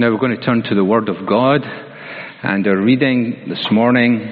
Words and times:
Now 0.00 0.12
we're 0.12 0.18
going 0.18 0.38
to 0.38 0.44
turn 0.44 0.62
to 0.62 0.76
the 0.76 0.84
Word 0.84 1.08
of 1.08 1.26
God, 1.26 1.64
and 1.64 2.64
our 2.68 2.80
reading 2.80 3.48
this 3.48 3.68
morning, 3.72 4.30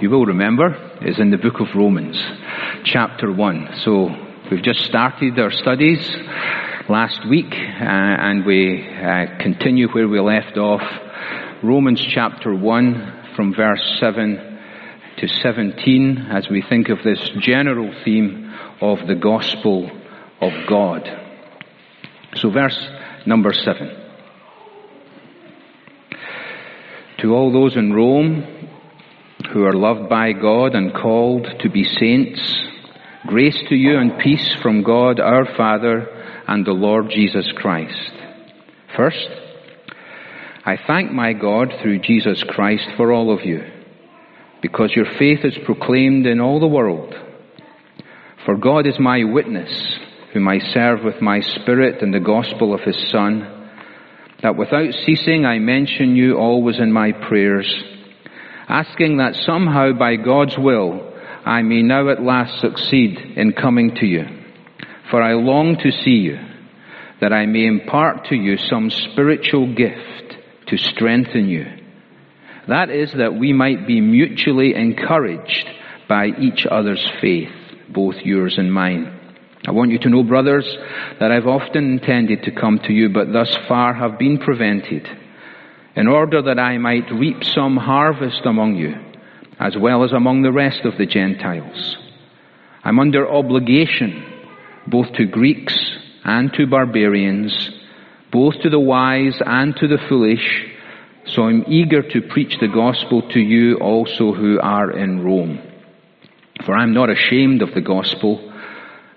you 0.00 0.10
will 0.10 0.26
remember, 0.26 0.98
is 1.02 1.20
in 1.20 1.30
the 1.30 1.38
book 1.38 1.60
of 1.60 1.68
Romans, 1.76 2.20
chapter 2.82 3.32
1. 3.32 3.76
So 3.84 4.08
we've 4.50 4.64
just 4.64 4.80
started 4.80 5.38
our 5.38 5.52
studies 5.52 6.00
last 6.88 7.28
week, 7.28 7.52
uh, 7.52 7.84
and 7.84 8.44
we 8.44 8.84
uh, 8.84 9.38
continue 9.38 9.86
where 9.92 10.08
we 10.08 10.18
left 10.18 10.56
off. 10.56 10.82
Romans 11.62 12.04
chapter 12.12 12.52
1 12.52 13.34
from 13.36 13.54
verse 13.54 13.98
7 14.00 14.58
to 15.18 15.28
17 15.28 16.26
as 16.28 16.48
we 16.50 16.60
think 16.60 16.88
of 16.88 16.98
this 17.04 17.20
general 17.38 17.94
theme 18.04 18.52
of 18.80 19.06
the 19.06 19.14
gospel 19.14 19.88
of 20.40 20.52
God. 20.68 21.08
So 22.34 22.50
verse 22.50 22.88
number 23.26 23.52
7. 23.52 24.00
To 27.24 27.32
all 27.32 27.50
those 27.50 27.74
in 27.74 27.90
Rome 27.94 28.44
who 29.50 29.64
are 29.64 29.72
loved 29.72 30.10
by 30.10 30.32
God 30.32 30.74
and 30.74 30.92
called 30.92 31.46
to 31.60 31.70
be 31.70 31.82
saints, 31.82 32.38
grace 33.26 33.56
to 33.70 33.74
you 33.74 33.96
and 33.96 34.18
peace 34.18 34.54
from 34.62 34.82
God 34.82 35.18
our 35.20 35.46
Father 35.56 36.06
and 36.46 36.66
the 36.66 36.72
Lord 36.72 37.08
Jesus 37.08 37.50
Christ. 37.56 38.12
First, 38.94 39.26
I 40.66 40.76
thank 40.86 41.12
my 41.12 41.32
God 41.32 41.72
through 41.80 42.00
Jesus 42.00 42.44
Christ 42.46 42.90
for 42.98 43.10
all 43.10 43.32
of 43.32 43.46
you, 43.46 43.62
because 44.60 44.92
your 44.94 45.06
faith 45.18 45.46
is 45.46 45.56
proclaimed 45.64 46.26
in 46.26 46.42
all 46.42 46.60
the 46.60 46.66
world. 46.66 47.14
For 48.44 48.58
God 48.58 48.86
is 48.86 48.98
my 49.00 49.24
witness, 49.24 49.98
whom 50.34 50.46
I 50.46 50.58
serve 50.58 51.02
with 51.02 51.22
my 51.22 51.40
spirit 51.40 52.02
in 52.02 52.10
the 52.10 52.20
gospel 52.20 52.74
of 52.74 52.82
his 52.82 53.10
Son, 53.10 53.53
that 54.44 54.56
without 54.56 54.92
ceasing 55.06 55.46
I 55.46 55.58
mention 55.58 56.16
you 56.16 56.36
always 56.36 56.78
in 56.78 56.92
my 56.92 57.12
prayers, 57.12 57.66
asking 58.68 59.16
that 59.16 59.36
somehow 59.36 59.92
by 59.98 60.16
God's 60.16 60.58
will 60.58 61.12
I 61.46 61.62
may 61.62 61.80
now 61.80 62.10
at 62.10 62.22
last 62.22 62.60
succeed 62.60 63.18
in 63.36 63.54
coming 63.54 63.94
to 63.96 64.06
you. 64.06 64.24
For 65.10 65.22
I 65.22 65.32
long 65.32 65.76
to 65.78 65.90
see 65.90 66.20
you, 66.28 66.38
that 67.22 67.32
I 67.32 67.46
may 67.46 67.66
impart 67.66 68.26
to 68.26 68.36
you 68.36 68.58
some 68.58 68.90
spiritual 68.90 69.74
gift 69.74 70.36
to 70.66 70.76
strengthen 70.76 71.48
you. 71.48 71.64
That 72.68 72.90
is 72.90 73.14
that 73.14 73.34
we 73.34 73.54
might 73.54 73.86
be 73.86 74.02
mutually 74.02 74.74
encouraged 74.74 75.66
by 76.06 76.26
each 76.38 76.66
other's 76.70 77.06
faith, 77.22 77.52
both 77.88 78.16
yours 78.16 78.56
and 78.58 78.70
mine. 78.70 79.23
I 79.66 79.70
want 79.70 79.90
you 79.90 79.98
to 80.00 80.10
know, 80.10 80.22
brothers, 80.22 80.66
that 81.20 81.32
I've 81.32 81.46
often 81.46 81.92
intended 81.92 82.42
to 82.42 82.50
come 82.50 82.78
to 82.80 82.92
you, 82.92 83.08
but 83.08 83.32
thus 83.32 83.56
far 83.66 83.94
have 83.94 84.18
been 84.18 84.38
prevented, 84.38 85.08
in 85.96 86.06
order 86.06 86.42
that 86.42 86.58
I 86.58 86.76
might 86.78 87.10
reap 87.10 87.42
some 87.44 87.76
harvest 87.76 88.42
among 88.44 88.76
you, 88.76 88.94
as 89.58 89.76
well 89.76 90.04
as 90.04 90.12
among 90.12 90.42
the 90.42 90.52
rest 90.52 90.84
of 90.84 90.98
the 90.98 91.06
Gentiles. 91.06 91.96
I'm 92.82 92.98
under 92.98 93.26
obligation 93.26 94.32
both 94.86 95.12
to 95.14 95.24
Greeks 95.24 95.74
and 96.24 96.52
to 96.54 96.66
barbarians, 96.66 97.70
both 98.30 98.60
to 98.62 98.68
the 98.68 98.80
wise 98.80 99.40
and 99.44 99.74
to 99.76 99.88
the 99.88 99.98
foolish, 100.08 100.66
so 101.26 101.44
I'm 101.44 101.64
eager 101.68 102.02
to 102.02 102.20
preach 102.20 102.58
the 102.60 102.68
gospel 102.68 103.22
to 103.30 103.40
you 103.40 103.76
also 103.76 104.34
who 104.34 104.60
are 104.60 104.90
in 104.90 105.24
Rome. 105.24 105.58
For 106.66 106.74
I'm 106.74 106.92
not 106.92 107.08
ashamed 107.08 107.62
of 107.62 107.72
the 107.72 107.80
gospel, 107.80 108.52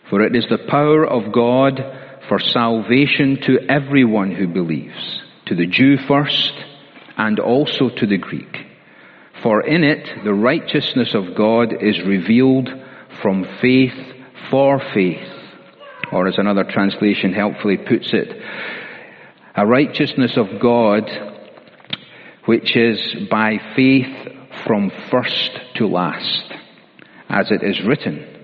for 0.10 0.22
it 0.22 0.36
is 0.36 0.46
the 0.50 0.66
power 0.70 1.06
of 1.06 1.32
God 1.32 1.82
for 2.28 2.40
salvation 2.40 3.40
to 3.46 3.60
everyone 3.70 4.32
who 4.32 4.48
believes, 4.48 5.22
to 5.46 5.56
the 5.56 5.66
Jew 5.66 5.98
first, 5.98 6.54
and 7.18 7.40
also 7.40 7.90
to 7.90 8.06
the 8.06 8.18
Greek. 8.18 8.58
For 9.42 9.62
in 9.62 9.84
it 9.84 10.24
the 10.24 10.34
righteousness 10.34 11.14
of 11.14 11.36
God 11.36 11.74
is 11.82 12.02
revealed 12.02 12.70
from 13.22 13.46
faith 13.62 13.98
for 14.50 14.80
faith. 14.94 15.28
Or 16.12 16.28
as 16.28 16.38
another 16.38 16.64
translation 16.64 17.34
helpfully 17.34 17.78
puts 17.78 18.14
it, 18.14 18.42
a 19.56 19.66
righteousness 19.66 20.38
of 20.38 20.62
God 20.62 21.10
which 22.46 22.78
is 22.78 23.00
by 23.30 23.58
faith 23.76 24.30
from 24.66 24.92
first 25.12 25.60
to 25.76 25.88
last. 25.88 26.54
As 27.30 27.52
it 27.52 27.62
is 27.62 27.84
written, 27.86 28.37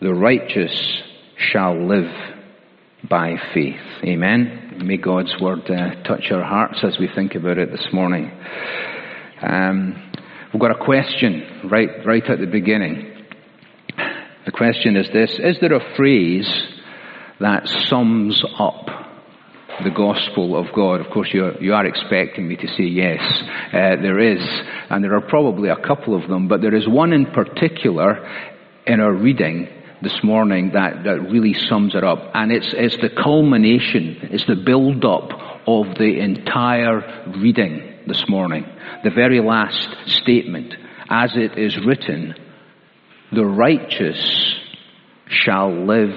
the 0.00 0.12
righteous 0.12 1.02
shall 1.36 1.86
live 1.86 2.10
by 3.08 3.36
faith. 3.52 3.80
Amen. 4.04 4.82
May 4.84 4.96
God's 4.96 5.34
word 5.40 5.70
uh, 5.70 6.02
touch 6.02 6.30
our 6.30 6.42
hearts 6.42 6.80
as 6.82 6.98
we 6.98 7.08
think 7.14 7.34
about 7.34 7.58
it 7.58 7.70
this 7.70 7.86
morning. 7.92 8.30
Um, 9.42 10.12
we've 10.52 10.60
got 10.60 10.70
a 10.70 10.84
question 10.84 11.68
right, 11.70 12.04
right 12.04 12.24
at 12.24 12.40
the 12.40 12.46
beginning. 12.46 13.12
The 14.44 14.52
question 14.52 14.96
is 14.96 15.08
this, 15.12 15.38
is 15.38 15.58
there 15.60 15.74
a 15.74 15.96
phrase 15.96 16.50
that 17.40 17.66
sums 17.88 18.42
up 18.58 18.86
the 19.82 19.90
gospel 19.90 20.56
of 20.56 20.66
God. 20.74 21.00
Of 21.00 21.10
course, 21.12 21.30
you're, 21.32 21.60
you 21.60 21.74
are 21.74 21.84
expecting 21.84 22.46
me 22.46 22.56
to 22.56 22.68
say 22.68 22.84
yes. 22.84 23.20
Uh, 23.72 24.00
there 24.00 24.20
is, 24.20 24.40
and 24.88 25.02
there 25.02 25.14
are 25.14 25.20
probably 25.20 25.68
a 25.68 25.76
couple 25.76 26.14
of 26.14 26.28
them, 26.28 26.46
but 26.46 26.60
there 26.60 26.74
is 26.74 26.86
one 26.88 27.12
in 27.12 27.26
particular 27.26 28.24
in 28.86 29.00
our 29.00 29.12
reading 29.12 29.68
this 30.04 30.22
morning 30.22 30.72
that, 30.74 31.02
that 31.04 31.20
really 31.30 31.54
sums 31.54 31.94
it 31.94 32.04
up. 32.04 32.30
And 32.34 32.52
it's, 32.52 32.72
it's 32.76 32.96
the 32.98 33.08
culmination, 33.10 34.28
it's 34.30 34.46
the 34.46 34.54
build 34.54 35.04
up 35.04 35.30
of 35.66 35.96
the 35.98 36.20
entire 36.20 37.32
reading 37.38 38.04
this 38.06 38.28
morning. 38.28 38.66
The 39.02 39.10
very 39.10 39.40
last 39.40 39.88
statement, 40.06 40.74
as 41.08 41.32
it 41.34 41.58
is 41.58 41.76
written, 41.84 42.34
the 43.32 43.44
righteous 43.44 44.54
shall 45.26 45.72
live 45.72 46.14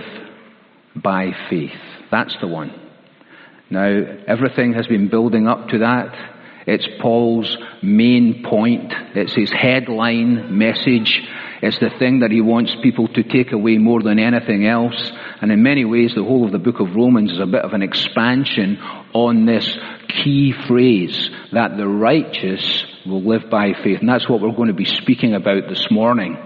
by 0.95 1.31
faith. 1.49 1.71
That's 2.11 2.35
the 2.41 2.47
one. 2.47 2.73
Now, 3.69 3.89
everything 4.27 4.73
has 4.73 4.87
been 4.87 5.09
building 5.09 5.47
up 5.47 5.69
to 5.69 5.79
that. 5.79 6.15
It's 6.67 6.87
Paul's 7.01 7.57
main 7.81 8.43
point. 8.43 8.93
It's 9.15 9.33
his 9.33 9.51
headline 9.51 10.57
message. 10.57 11.21
It's 11.61 11.79
the 11.79 11.89
thing 11.97 12.19
that 12.19 12.31
he 12.31 12.41
wants 12.41 12.75
people 12.83 13.07
to 13.09 13.23
take 13.23 13.51
away 13.51 13.77
more 13.77 14.01
than 14.01 14.19
anything 14.19 14.65
else. 14.65 15.11
And 15.41 15.51
in 15.51 15.63
many 15.63 15.85
ways, 15.85 16.13
the 16.15 16.23
whole 16.23 16.45
of 16.45 16.51
the 16.51 16.59
book 16.59 16.79
of 16.79 16.95
Romans 16.95 17.31
is 17.31 17.39
a 17.39 17.45
bit 17.45 17.63
of 17.63 17.73
an 17.73 17.81
expansion 17.81 18.77
on 19.13 19.45
this 19.45 19.77
key 20.23 20.53
phrase 20.67 21.29
that 21.53 21.77
the 21.77 21.87
righteous 21.87 22.85
will 23.05 23.23
live 23.23 23.49
by 23.49 23.73
faith. 23.73 23.99
And 23.99 24.09
that's 24.09 24.29
what 24.29 24.41
we're 24.41 24.55
going 24.55 24.67
to 24.67 24.73
be 24.73 24.85
speaking 24.85 25.33
about 25.33 25.67
this 25.67 25.87
morning. 25.89 26.37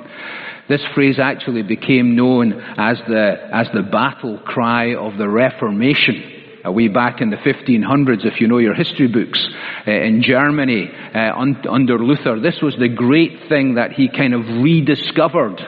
This 0.70 0.82
phrase 0.94 1.20
actually 1.20 1.64
became 1.64 2.16
known 2.16 2.54
as 2.78 2.98
the, 3.08 3.50
as 3.52 3.68
the 3.74 3.82
battle 3.82 4.38
cry 4.38 4.96
of 4.96 5.18
the 5.18 5.28
Reformation 5.28 6.41
way 6.66 6.88
back 6.88 7.22
in 7.22 7.30
the 7.30 7.38
1500s, 7.38 8.26
if 8.26 8.42
you 8.42 8.48
know 8.48 8.60
your 8.60 8.76
history 8.76 9.08
books, 9.08 9.48
uh, 9.88 9.92
in 9.92 10.22
Germany 10.22 10.92
uh, 11.16 11.32
un- 11.36 11.64
under 11.70 11.98
Luther. 11.98 12.40
This 12.40 12.62
was 12.62 12.76
the 12.78 12.90
great 12.90 13.48
thing 13.50 13.76
that 13.76 13.94
he 13.94 14.10
kind 14.10 14.34
of 14.34 14.42
rediscovered 14.62 15.60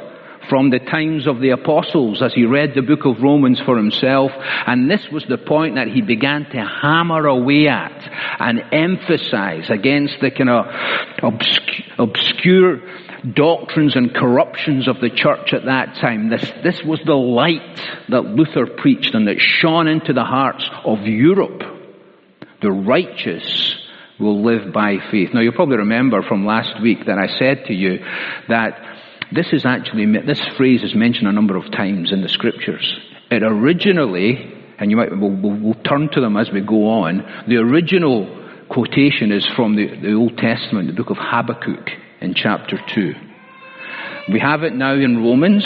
from 0.49 0.69
the 0.69 0.79
times 0.79 1.25
of 1.27 1.39
the 1.39 1.51
apostles 1.51 2.21
as 2.21 2.33
he 2.33 2.45
read 2.45 2.73
the 2.75 2.81
book 2.81 3.05
of 3.05 3.21
Romans 3.21 3.61
for 3.65 3.77
himself. 3.77 4.31
And 4.67 4.89
this 4.89 5.07
was 5.11 5.25
the 5.27 5.37
point 5.37 5.75
that 5.75 5.87
he 5.87 6.01
began 6.01 6.45
to 6.51 6.57
hammer 6.57 7.25
away 7.27 7.67
at 7.67 8.11
and 8.39 8.61
emphasize 8.71 9.69
against 9.69 10.15
the 10.21 10.31
kind 10.31 10.49
of 10.49 10.65
obscure 11.97 12.81
doctrines 13.31 13.95
and 13.95 14.13
corruptions 14.13 14.87
of 14.87 14.99
the 14.99 15.09
church 15.09 15.53
at 15.53 15.65
that 15.65 15.95
time. 15.95 16.29
This, 16.29 16.51
this 16.63 16.83
was 16.83 16.99
the 17.05 17.15
light 17.15 17.79
that 18.09 18.25
Luther 18.25 18.67
preached 18.67 19.15
and 19.15 19.27
that 19.27 19.39
shone 19.39 19.87
into 19.87 20.13
the 20.13 20.25
hearts 20.25 20.69
of 20.83 20.99
Europe. 21.03 21.63
The 22.61 22.71
righteous 22.71 23.75
will 24.19 24.43
live 24.43 24.73
by 24.73 24.97
faith. 25.09 25.29
Now 25.33 25.41
you'll 25.41 25.53
probably 25.53 25.77
remember 25.77 26.21
from 26.21 26.45
last 26.45 26.81
week 26.81 27.05
that 27.05 27.17
I 27.17 27.27
said 27.37 27.65
to 27.67 27.73
you 27.73 27.99
that 28.49 28.79
this 29.31 29.47
is 29.53 29.65
actually, 29.65 30.05
this 30.25 30.41
phrase 30.57 30.83
is 30.83 30.93
mentioned 30.93 31.27
a 31.27 31.31
number 31.31 31.55
of 31.55 31.71
times 31.71 32.11
in 32.11 32.21
the 32.21 32.29
scriptures. 32.29 32.99
It 33.31 33.41
originally, 33.41 34.53
and 34.77 34.91
you 34.91 34.97
might, 34.97 35.17
we'll, 35.17 35.31
we'll, 35.31 35.59
we'll 35.59 35.83
turn 35.83 36.09
to 36.11 36.21
them 36.21 36.37
as 36.37 36.51
we 36.51 36.61
go 36.61 36.87
on, 36.89 37.45
the 37.47 37.55
original 37.55 38.41
quotation 38.69 39.31
is 39.31 39.45
from 39.55 39.75
the, 39.75 39.87
the 40.01 40.13
Old 40.13 40.37
Testament, 40.37 40.87
the 40.87 40.93
book 40.93 41.09
of 41.09 41.17
Habakkuk 41.17 41.89
in 42.23 42.33
chapter 42.33 42.79
2. 42.87 43.13
We 44.31 44.39
have 44.39 44.63
it 44.63 44.73
now 44.73 44.93
in 44.93 45.17
Romans. 45.17 45.65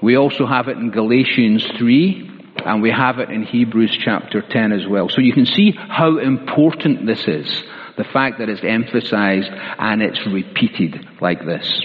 We 0.00 0.16
also 0.16 0.46
have 0.46 0.68
it 0.68 0.76
in 0.76 0.90
Galatians 0.90 1.66
3. 1.78 2.26
And 2.64 2.82
we 2.82 2.90
have 2.90 3.18
it 3.18 3.30
in 3.30 3.42
Hebrews 3.42 3.98
chapter 4.02 4.40
10 4.42 4.72
as 4.72 4.86
well. 4.86 5.08
So 5.08 5.20
you 5.20 5.32
can 5.32 5.46
see 5.46 5.72
how 5.72 6.18
important 6.18 7.06
this 7.06 7.26
is. 7.26 7.64
The 7.96 8.04
fact 8.04 8.38
that 8.38 8.48
it's 8.48 8.64
emphasized 8.64 9.50
and 9.50 10.02
it's 10.02 10.24
repeated 10.26 11.06
like 11.20 11.44
this. 11.44 11.84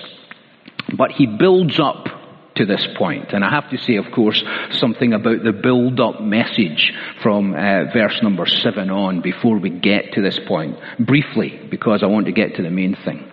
But 0.98 1.12
he 1.12 1.25
builds 1.25 1.80
up 1.80 2.07
to 2.56 2.66
this 2.66 2.86
point. 2.98 3.31
And 3.31 3.44
I 3.44 3.50
have 3.50 3.69
to 3.69 3.78
say, 3.78 3.95
of 3.95 4.12
course, 4.13 4.44
something 4.72 5.13
about 5.13 5.44
the 5.44 5.54
build-up 5.54 6.22
message 6.22 6.94
from 7.22 7.54
uh, 7.54 7.92
verse 7.94 8.19
number 8.22 8.45
seven 8.45 8.89
on 8.89 9.22
before 9.22 9.57
we 9.57 9.69
get 9.69 10.13
to 10.13 10.22
this 10.22 10.39
point, 10.48 10.78
briefly, 11.00 11.68
because 11.69 12.04
I 12.04 12.07
want 12.07 12.25
to 12.25 12.31
get 12.31 12.56
to 12.56 12.63
the 12.63 12.69
main 12.69 12.95
thing. 13.06 13.31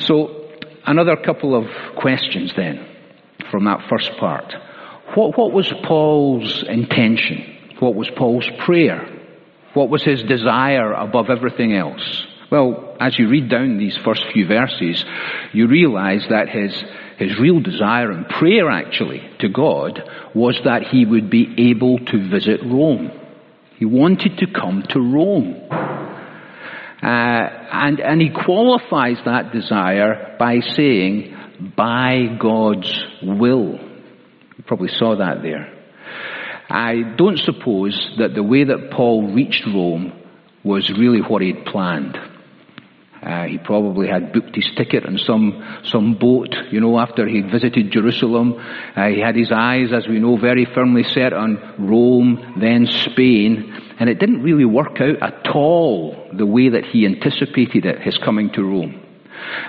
So, 0.00 0.50
another 0.86 1.16
couple 1.16 1.54
of 1.54 1.66
questions 1.96 2.52
then 2.56 2.86
from 3.50 3.64
that 3.64 3.88
first 3.88 4.10
part. 4.18 4.54
What, 5.14 5.36
what 5.38 5.52
was 5.52 5.72
Paul's 5.84 6.64
intention? 6.68 7.56
What 7.78 7.94
was 7.94 8.10
Paul's 8.10 8.48
prayer? 8.58 9.06
What 9.74 9.88
was 9.88 10.02
his 10.02 10.22
desire 10.22 10.92
above 10.92 11.30
everything 11.30 11.74
else? 11.74 12.26
Well, 12.50 12.96
as 13.00 13.18
you 13.18 13.28
read 13.28 13.50
down 13.50 13.78
these 13.78 13.96
first 13.96 14.24
few 14.32 14.46
verses, 14.46 15.04
you 15.52 15.66
realize 15.66 16.26
that 16.30 16.48
his 16.48 16.72
his 17.18 17.36
real 17.36 17.60
desire 17.60 18.12
and 18.12 18.28
prayer 18.28 18.70
actually 18.70 19.28
to 19.40 19.48
God 19.48 20.08
was 20.34 20.58
that 20.64 20.84
he 20.84 21.04
would 21.04 21.28
be 21.28 21.70
able 21.70 21.98
to 21.98 22.30
visit 22.30 22.60
Rome. 22.62 23.10
He 23.76 23.84
wanted 23.84 24.38
to 24.38 24.46
come 24.46 24.84
to 24.90 25.00
Rome. 25.00 25.56
Uh, 27.02 27.06
and, 27.06 28.00
and 28.00 28.20
he 28.20 28.30
qualifies 28.30 29.18
that 29.24 29.52
desire 29.52 30.36
by 30.38 30.60
saying, 30.60 31.34
by 31.76 32.36
God's 32.40 32.92
will. 33.22 33.78
You 34.56 34.64
probably 34.66 34.88
saw 34.88 35.16
that 35.16 35.42
there. 35.42 35.74
I 36.68 37.14
don't 37.16 37.38
suppose 37.38 38.14
that 38.18 38.34
the 38.34 38.42
way 38.42 38.64
that 38.64 38.90
Paul 38.90 39.32
reached 39.32 39.64
Rome 39.66 40.12
was 40.64 40.90
really 40.90 41.20
what 41.20 41.40
he'd 41.40 41.64
planned. 41.64 42.18
Uh, 43.22 43.44
he 43.44 43.58
probably 43.58 44.06
had 44.06 44.32
booked 44.32 44.54
his 44.54 44.70
ticket 44.76 45.04
on 45.04 45.18
some, 45.18 45.80
some 45.84 46.14
boat, 46.14 46.54
you 46.70 46.80
know, 46.80 46.98
after 46.98 47.26
he'd 47.26 47.50
visited 47.50 47.90
Jerusalem. 47.90 48.54
Uh, 48.94 49.08
he 49.08 49.20
had 49.20 49.34
his 49.34 49.50
eyes, 49.50 49.92
as 49.92 50.06
we 50.06 50.20
know, 50.20 50.36
very 50.36 50.66
firmly 50.66 51.02
set 51.02 51.32
on 51.32 51.58
Rome, 51.78 52.54
then 52.60 52.86
Spain. 52.86 53.87
And 53.98 54.08
it 54.08 54.18
didn't 54.18 54.42
really 54.42 54.64
work 54.64 55.00
out 55.00 55.22
at 55.22 55.48
all 55.54 56.30
the 56.32 56.46
way 56.46 56.68
that 56.68 56.84
he 56.84 57.04
anticipated 57.04 57.84
it, 57.84 58.00
his 58.00 58.16
coming 58.18 58.50
to 58.52 58.62
Rome. 58.62 59.04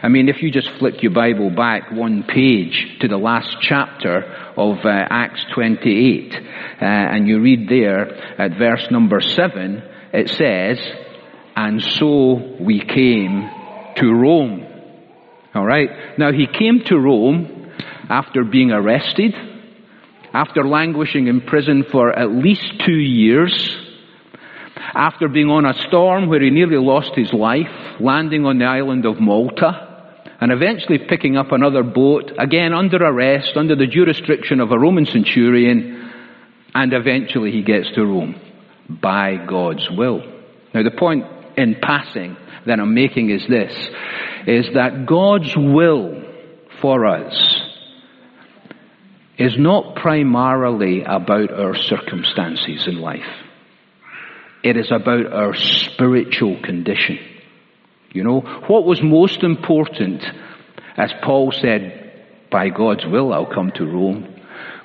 I 0.01 0.07
mean, 0.07 0.29
if 0.29 0.41
you 0.41 0.51
just 0.51 0.69
flick 0.79 1.01
your 1.01 1.11
Bible 1.13 1.49
back 1.49 1.91
one 1.91 2.23
page 2.23 2.97
to 3.01 3.07
the 3.07 3.17
last 3.17 3.57
chapter 3.61 4.23
of 4.57 4.77
uh, 4.83 4.89
Acts 4.89 5.45
28, 5.53 6.35
uh, 6.35 6.85
and 6.85 7.27
you 7.27 7.39
read 7.39 7.69
there 7.69 8.39
at 8.39 8.57
verse 8.57 8.85
number 8.91 9.21
7, 9.21 9.83
it 10.13 10.29
says, 10.29 10.79
and 11.55 11.81
so 11.81 12.55
we 12.59 12.79
came 12.79 13.49
to 13.97 14.13
Rome. 14.13 14.65
Alright? 15.55 16.17
Now 16.17 16.31
he 16.31 16.47
came 16.47 16.83
to 16.85 16.97
Rome 16.97 17.71
after 18.09 18.43
being 18.43 18.71
arrested, 18.71 19.33
after 20.33 20.63
languishing 20.63 21.27
in 21.27 21.41
prison 21.41 21.83
for 21.91 22.17
at 22.17 22.31
least 22.31 22.81
two 22.85 22.97
years, 22.97 23.77
after 24.93 25.27
being 25.27 25.49
on 25.49 25.65
a 25.65 25.73
storm 25.87 26.27
where 26.27 26.41
he 26.41 26.49
nearly 26.49 26.77
lost 26.77 27.15
his 27.15 27.33
life, 27.33 27.67
landing 27.99 28.45
on 28.45 28.59
the 28.59 28.65
island 28.65 29.05
of 29.05 29.19
Malta, 29.19 29.87
and 30.41 30.51
eventually 30.51 30.97
picking 30.97 31.37
up 31.37 31.51
another 31.51 31.83
boat, 31.83 32.31
again 32.37 32.73
under 32.73 32.97
arrest, 32.97 33.57
under 33.57 33.75
the 33.75 33.87
jurisdiction 33.87 34.59
of 34.59 34.71
a 34.71 34.79
Roman 34.79 35.05
centurion, 35.05 36.11
and 36.73 36.93
eventually 36.93 37.51
he 37.51 37.61
gets 37.61 37.91
to 37.95 38.05
Rome 38.05 38.39
by 38.89 39.35
God's 39.35 39.89
will. 39.89 40.21
Now 40.73 40.83
the 40.83 40.91
point 40.91 41.25
in 41.57 41.75
passing 41.81 42.37
that 42.65 42.79
I'm 42.79 42.93
making 42.93 43.29
is 43.29 43.45
this, 43.47 43.73
is 44.47 44.67
that 44.73 45.05
God's 45.05 45.55
will 45.55 46.23
for 46.81 47.05
us 47.05 47.61
is 49.37 49.57
not 49.57 49.95
primarily 49.95 51.03
about 51.03 51.51
our 51.51 51.75
circumstances 51.75 52.87
in 52.87 52.99
life. 52.99 53.25
It 54.63 54.75
is 54.75 54.91
about 54.91 55.31
our 55.31 55.55
spiritual 55.55 56.61
condition. 56.61 57.19
You 58.11 58.23
know, 58.23 58.41
what 58.67 58.85
was 58.85 59.01
most 59.01 59.43
important, 59.43 60.25
as 60.97 61.11
Paul 61.23 61.51
said, 61.51 61.95
by 62.51 62.69
God's 62.69 63.05
will 63.05 63.31
I'll 63.31 63.45
come 63.45 63.71
to 63.75 63.85
Rome, 63.85 64.35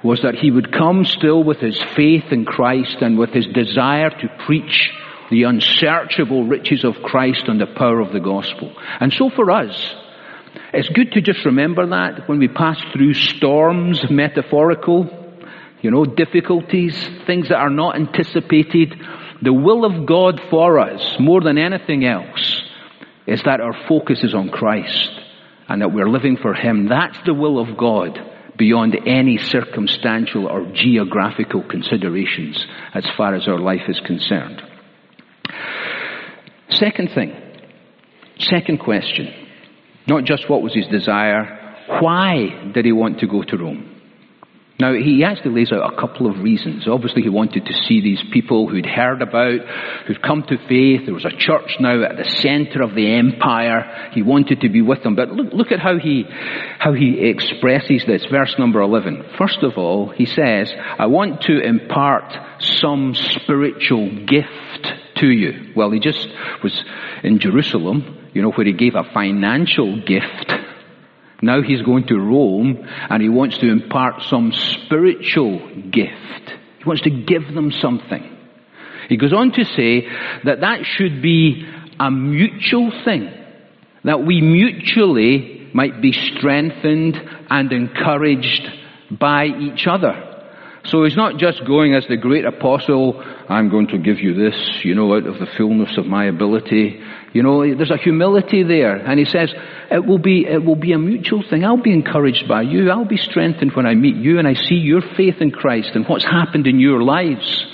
was 0.04 0.20
that 0.22 0.34
he 0.34 0.50
would 0.50 0.72
come 0.72 1.04
still 1.04 1.42
with 1.42 1.58
his 1.58 1.82
faith 1.96 2.24
in 2.30 2.44
Christ 2.44 2.98
and 3.00 3.18
with 3.18 3.30
his 3.30 3.46
desire 3.46 4.10
to 4.10 4.44
preach 4.46 4.90
the 5.30 5.44
unsearchable 5.44 6.44
riches 6.44 6.84
of 6.84 7.02
Christ 7.02 7.44
and 7.48 7.60
the 7.60 7.66
power 7.66 8.00
of 8.00 8.12
the 8.12 8.20
gospel. 8.20 8.72
And 9.00 9.12
so 9.12 9.30
for 9.30 9.50
us, 9.50 9.94
it's 10.72 10.90
good 10.90 11.12
to 11.12 11.22
just 11.22 11.44
remember 11.44 11.86
that 11.86 12.28
when 12.28 12.38
we 12.38 12.48
pass 12.48 12.78
through 12.92 13.14
storms, 13.14 14.04
metaphorical, 14.10 15.08
you 15.80 15.90
know, 15.90 16.04
difficulties, 16.04 16.96
things 17.26 17.48
that 17.48 17.58
are 17.58 17.70
not 17.70 17.96
anticipated, 17.96 18.94
the 19.42 19.52
will 19.52 19.84
of 19.84 20.06
God 20.06 20.40
for 20.50 20.78
us, 20.78 21.16
more 21.18 21.40
than 21.40 21.58
anything 21.58 22.04
else, 22.04 22.62
is 23.26 23.42
that 23.44 23.60
our 23.60 23.74
focus 23.88 24.22
is 24.22 24.34
on 24.34 24.50
Christ 24.50 25.10
and 25.68 25.80
that 25.82 25.92
we're 25.92 26.08
living 26.08 26.36
for 26.36 26.54
Him. 26.54 26.88
That's 26.88 27.18
the 27.24 27.34
will 27.34 27.58
of 27.58 27.76
God 27.76 28.18
beyond 28.56 28.96
any 29.06 29.38
circumstantial 29.38 30.46
or 30.46 30.70
geographical 30.72 31.62
considerations 31.62 32.64
as 32.94 33.04
far 33.16 33.34
as 33.34 33.48
our 33.48 33.58
life 33.58 33.88
is 33.88 34.00
concerned. 34.00 34.62
Second 36.70 37.10
thing, 37.14 37.34
second 38.38 38.78
question, 38.78 39.32
not 40.06 40.24
just 40.24 40.48
what 40.48 40.62
was 40.62 40.74
his 40.74 40.86
desire, 40.86 41.76
why 42.00 42.70
did 42.72 42.84
he 42.84 42.92
want 42.92 43.20
to 43.20 43.26
go 43.26 43.42
to 43.42 43.56
Rome? 43.56 43.93
Now, 44.80 44.92
he 44.92 45.22
actually 45.22 45.54
lays 45.54 45.70
out 45.70 45.92
a 45.92 46.00
couple 46.00 46.28
of 46.28 46.42
reasons. 46.42 46.88
Obviously, 46.88 47.22
he 47.22 47.28
wanted 47.28 47.64
to 47.66 47.72
see 47.72 48.00
these 48.00 48.20
people 48.32 48.68
who'd 48.68 48.86
heard 48.86 49.22
about, 49.22 49.60
who'd 50.06 50.20
come 50.20 50.42
to 50.48 50.56
faith. 50.68 51.02
There 51.04 51.14
was 51.14 51.24
a 51.24 51.30
church 51.30 51.76
now 51.78 52.02
at 52.02 52.16
the 52.16 52.24
center 52.24 52.82
of 52.82 52.96
the 52.96 53.06
empire. 53.14 54.10
He 54.12 54.22
wanted 54.22 54.62
to 54.62 54.68
be 54.68 54.82
with 54.82 55.04
them. 55.04 55.14
But 55.14 55.30
look, 55.30 55.52
look 55.52 55.70
at 55.70 55.78
how 55.78 55.98
he, 55.98 56.24
how 56.80 56.92
he 56.92 57.20
expresses 57.20 58.04
this. 58.04 58.24
Verse 58.28 58.56
number 58.58 58.80
11. 58.80 59.24
First 59.38 59.62
of 59.62 59.78
all, 59.78 60.08
he 60.08 60.26
says, 60.26 60.72
I 60.98 61.06
want 61.06 61.42
to 61.42 61.60
impart 61.60 62.34
some 62.58 63.14
spiritual 63.14 64.26
gift 64.26 64.88
to 65.18 65.28
you. 65.28 65.72
Well, 65.76 65.92
he 65.92 66.00
just 66.00 66.26
was 66.64 66.84
in 67.22 67.38
Jerusalem, 67.38 68.28
you 68.32 68.42
know, 68.42 68.50
where 68.50 68.66
he 68.66 68.72
gave 68.72 68.96
a 68.96 69.04
financial 69.14 70.02
gift. 70.04 70.52
Now 71.42 71.62
he's 71.62 71.82
going 71.82 72.06
to 72.06 72.18
Rome 72.18 72.86
and 73.10 73.22
he 73.22 73.28
wants 73.28 73.58
to 73.58 73.70
impart 73.70 74.22
some 74.22 74.52
spiritual 74.52 75.58
gift. 75.90 76.52
He 76.78 76.84
wants 76.84 77.02
to 77.02 77.10
give 77.10 77.52
them 77.52 77.70
something. 77.72 78.30
He 79.08 79.16
goes 79.16 79.32
on 79.32 79.52
to 79.52 79.64
say 79.64 80.08
that 80.44 80.60
that 80.60 80.84
should 80.84 81.22
be 81.22 81.66
a 82.00 82.10
mutual 82.10 82.90
thing. 83.04 83.32
That 84.04 84.24
we 84.24 84.40
mutually 84.40 85.70
might 85.74 86.00
be 86.00 86.12
strengthened 86.12 87.16
and 87.50 87.72
encouraged 87.72 88.70
by 89.10 89.46
each 89.46 89.86
other. 89.86 90.30
So 90.86 91.04
he's 91.04 91.16
not 91.16 91.38
just 91.38 91.64
going 91.64 91.94
as 91.94 92.06
the 92.06 92.16
great 92.16 92.44
apostle, 92.44 93.22
I'm 93.48 93.70
going 93.70 93.88
to 93.88 93.98
give 93.98 94.20
you 94.20 94.34
this, 94.34 94.84
you 94.84 94.94
know, 94.94 95.14
out 95.14 95.26
of 95.26 95.38
the 95.38 95.46
fullness 95.46 95.96
of 95.96 96.06
my 96.06 96.26
ability. 96.26 97.02
You 97.34 97.42
know, 97.42 97.74
there's 97.74 97.90
a 97.90 97.96
humility 97.96 98.62
there. 98.62 98.94
And 98.94 99.18
he 99.18 99.24
says, 99.24 99.52
it 99.90 100.06
will 100.06 100.20
be, 100.20 100.46
it 100.46 100.64
will 100.64 100.76
be 100.76 100.92
a 100.92 100.98
mutual 100.98 101.42
thing. 101.42 101.64
I'll 101.64 101.82
be 101.82 101.92
encouraged 101.92 102.48
by 102.48 102.62
you. 102.62 102.90
I'll 102.90 103.04
be 103.04 103.16
strengthened 103.16 103.72
when 103.74 103.86
I 103.86 103.94
meet 103.94 104.14
you 104.14 104.38
and 104.38 104.46
I 104.46 104.54
see 104.54 104.76
your 104.76 105.02
faith 105.16 105.40
in 105.40 105.50
Christ 105.50 105.90
and 105.94 106.06
what's 106.06 106.24
happened 106.24 106.68
in 106.68 106.78
your 106.78 107.02
lives. 107.02 107.66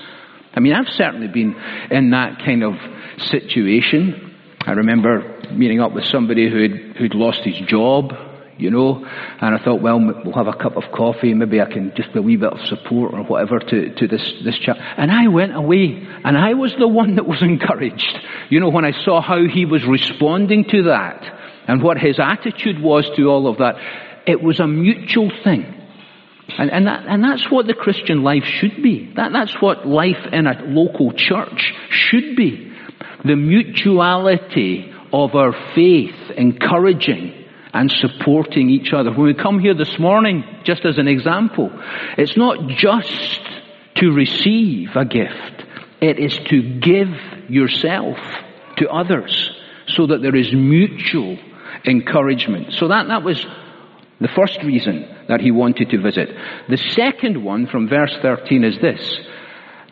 I 0.54 0.60
mean, 0.60 0.72
I've 0.72 0.88
certainly 0.88 1.28
been 1.28 1.54
in 1.90 2.10
that 2.10 2.38
kind 2.38 2.64
of 2.64 2.74
situation. 3.18 4.34
I 4.62 4.72
remember 4.72 5.42
meeting 5.52 5.80
up 5.80 5.92
with 5.92 6.04
somebody 6.06 6.50
who'd, 6.50 6.96
who'd 6.96 7.14
lost 7.14 7.40
his 7.44 7.58
job 7.68 8.14
you 8.60 8.70
know. 8.70 9.04
And 9.40 9.54
I 9.54 9.64
thought, 9.64 9.82
well, 9.82 9.98
we'll 9.98 10.34
have 10.34 10.46
a 10.46 10.56
cup 10.56 10.76
of 10.76 10.84
coffee, 10.94 11.34
maybe 11.34 11.60
I 11.60 11.66
can 11.66 11.92
just 11.96 12.14
a 12.14 12.22
wee 12.22 12.36
bit 12.36 12.52
of 12.52 12.60
support 12.66 13.14
or 13.14 13.24
whatever 13.24 13.58
to, 13.58 13.94
to 13.94 14.06
this, 14.06 14.22
this 14.44 14.58
chap. 14.58 14.76
And 14.78 15.10
I 15.10 15.28
went 15.28 15.56
away, 15.56 16.06
and 16.24 16.36
I 16.36 16.54
was 16.54 16.74
the 16.78 16.88
one 16.88 17.16
that 17.16 17.26
was 17.26 17.42
encouraged. 17.42 18.18
You 18.50 18.60
know, 18.60 18.70
when 18.70 18.84
I 18.84 18.92
saw 19.04 19.20
how 19.20 19.46
he 19.46 19.64
was 19.64 19.84
responding 19.84 20.64
to 20.70 20.82
that, 20.84 21.38
and 21.66 21.82
what 21.82 21.98
his 21.98 22.18
attitude 22.18 22.80
was 22.80 23.08
to 23.16 23.28
all 23.28 23.46
of 23.46 23.58
that, 23.58 23.76
it 24.26 24.42
was 24.42 24.60
a 24.60 24.66
mutual 24.66 25.30
thing. 25.44 25.76
And, 26.58 26.70
and, 26.70 26.86
that, 26.86 27.06
and 27.06 27.22
that's 27.22 27.50
what 27.50 27.66
the 27.66 27.74
Christian 27.74 28.22
life 28.22 28.44
should 28.44 28.82
be. 28.82 29.12
That, 29.14 29.32
that's 29.32 29.54
what 29.60 29.86
life 29.86 30.26
in 30.32 30.46
a 30.46 30.60
local 30.64 31.12
church 31.12 31.72
should 31.90 32.36
be. 32.36 32.72
The 33.24 33.36
mutuality 33.36 34.92
of 35.12 35.34
our 35.34 35.52
faith 35.74 36.14
encouraging 36.36 37.39
and 37.72 37.90
supporting 37.90 38.70
each 38.70 38.92
other. 38.92 39.10
When 39.10 39.26
we 39.26 39.34
come 39.34 39.58
here 39.58 39.74
this 39.74 39.98
morning, 39.98 40.44
just 40.64 40.84
as 40.84 40.98
an 40.98 41.08
example, 41.08 41.70
it's 42.18 42.36
not 42.36 42.68
just 42.68 43.40
to 43.96 44.10
receive 44.10 44.90
a 44.96 45.04
gift, 45.04 45.64
it 46.00 46.18
is 46.18 46.38
to 46.48 46.80
give 46.80 47.08
yourself 47.48 48.18
to 48.78 48.88
others 48.88 49.50
so 49.88 50.06
that 50.06 50.22
there 50.22 50.34
is 50.34 50.52
mutual 50.52 51.38
encouragement. 51.84 52.72
So 52.72 52.88
that, 52.88 53.08
that 53.08 53.22
was 53.22 53.44
The 54.20 54.28
first 54.28 54.62
reason 54.62 55.08
that 55.28 55.40
he 55.40 55.50
wanted 55.50 55.88
to 55.90 55.98
visit. 55.98 56.28
The 56.68 56.76
second 56.76 57.42
one 57.42 57.66
from 57.66 57.88
verse 57.88 58.14
13 58.20 58.64
is 58.64 58.78
this. 58.78 59.18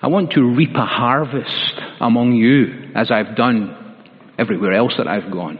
I 0.02 0.08
want 0.08 0.32
to 0.32 0.42
reap 0.42 0.75
a 0.75 0.85
harvest 0.85 1.80
among 2.00 2.35
you 2.35 2.90
as 2.94 3.11
I've 3.11 3.37
done 3.37 3.75
everywhere 4.38 4.75
else 4.75 4.94
that 4.99 5.08
I've 5.08 5.30
gone. 5.32 5.58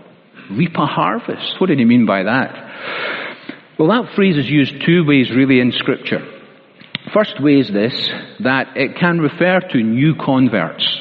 Reap 0.51 0.77
a 0.77 0.87
harvest. 0.87 1.61
What 1.61 1.69
did 1.69 1.79
he 1.79 1.85
mean 1.85 2.07
by 2.07 2.23
that? 2.23 2.55
Well, 3.79 3.89
that 3.89 4.15
phrase 4.15 4.37
is 4.37 4.51
used 4.51 4.83
two 4.85 5.05
ways 5.05 5.31
really 5.31 5.61
in 5.61 5.73
scripture. 5.73 6.27
First 7.13 7.41
way 7.41 7.61
is 7.61 7.69
this, 7.69 7.95
that 8.41 8.77
it 8.77 8.97
can 8.97 9.19
refer 9.19 9.61
to 9.61 9.79
new 9.79 10.15
converts. 10.15 11.01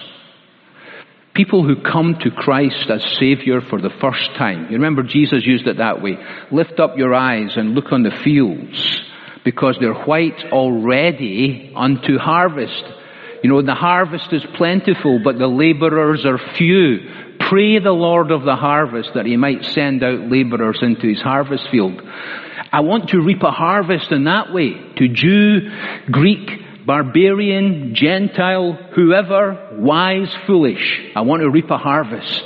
People 1.34 1.64
who 1.64 1.82
come 1.82 2.16
to 2.22 2.32
Christ 2.32 2.90
as 2.90 3.04
Savior 3.20 3.62
for 3.62 3.82
the 3.82 3.92
first 4.02 4.30
time. 4.38 4.66
You 4.66 4.78
remember 4.78 5.04
Jesus 5.04 5.46
used 5.46 5.68
it 5.68 5.78
that 5.78 6.02
way. 6.02 6.18
Lift 6.52 6.80
up 6.80 6.98
your 6.98 7.14
eyes 7.14 7.56
and 7.56 7.76
look 7.76 7.92
on 7.92 8.04
the 8.04 8.16
fields 8.24 9.02
because 9.44 9.78
they're 9.80 9.94
white 9.94 10.46
already 10.52 11.72
unto 11.76 12.18
harvest. 12.18 12.84
You 13.44 13.50
know, 13.52 13.62
the 13.62 13.76
harvest 13.76 14.34
is 14.34 14.44
plentiful, 14.56 15.22
but 15.24 15.38
the 15.38 15.48
laborers 15.48 16.26
are 16.26 16.40
few. 16.56 17.00
Pray 17.50 17.80
the 17.80 17.92
Lord 17.92 18.32
of 18.32 18.44
the 18.44 18.56
harvest 18.58 19.12
that 19.16 19.26
he 19.26 19.38
might 19.38 19.64
send 19.64 20.04
out 20.04 20.30
laborers 20.30 20.80
into 20.82 21.08
his 21.08 21.22
harvest 21.22 21.70
field. 21.72 22.02
I 22.74 22.82
want 22.82 23.10
to 23.10 23.22
reap 23.22 23.42
a 23.42 23.52
harvest 23.52 24.12
in 24.12 24.26
that 24.26 24.54
way 24.54 24.74
to 24.98 25.08
Jew, 25.08 25.70
Greek, 26.12 26.86
barbarian, 26.86 27.96
Gentile, 27.96 28.74
whoever, 28.94 29.78
wise, 29.80 30.34
foolish. 30.46 31.02
I 31.16 31.22
want 31.22 31.42
to 31.42 31.50
reap 31.50 31.70
a 31.70 31.78
harvest 31.78 32.44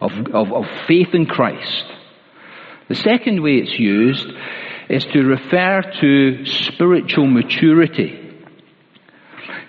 of, 0.00 0.12
of, 0.32 0.52
of 0.52 0.64
faith 0.86 1.08
in 1.12 1.26
Christ. 1.26 1.84
The 2.88 2.94
second 2.94 3.42
way 3.42 3.56
it's 3.56 3.78
used 3.78 4.26
is 4.88 5.04
to 5.06 5.22
refer 5.22 5.82
to 6.00 6.46
spiritual 6.46 7.26
maturity. 7.26 8.20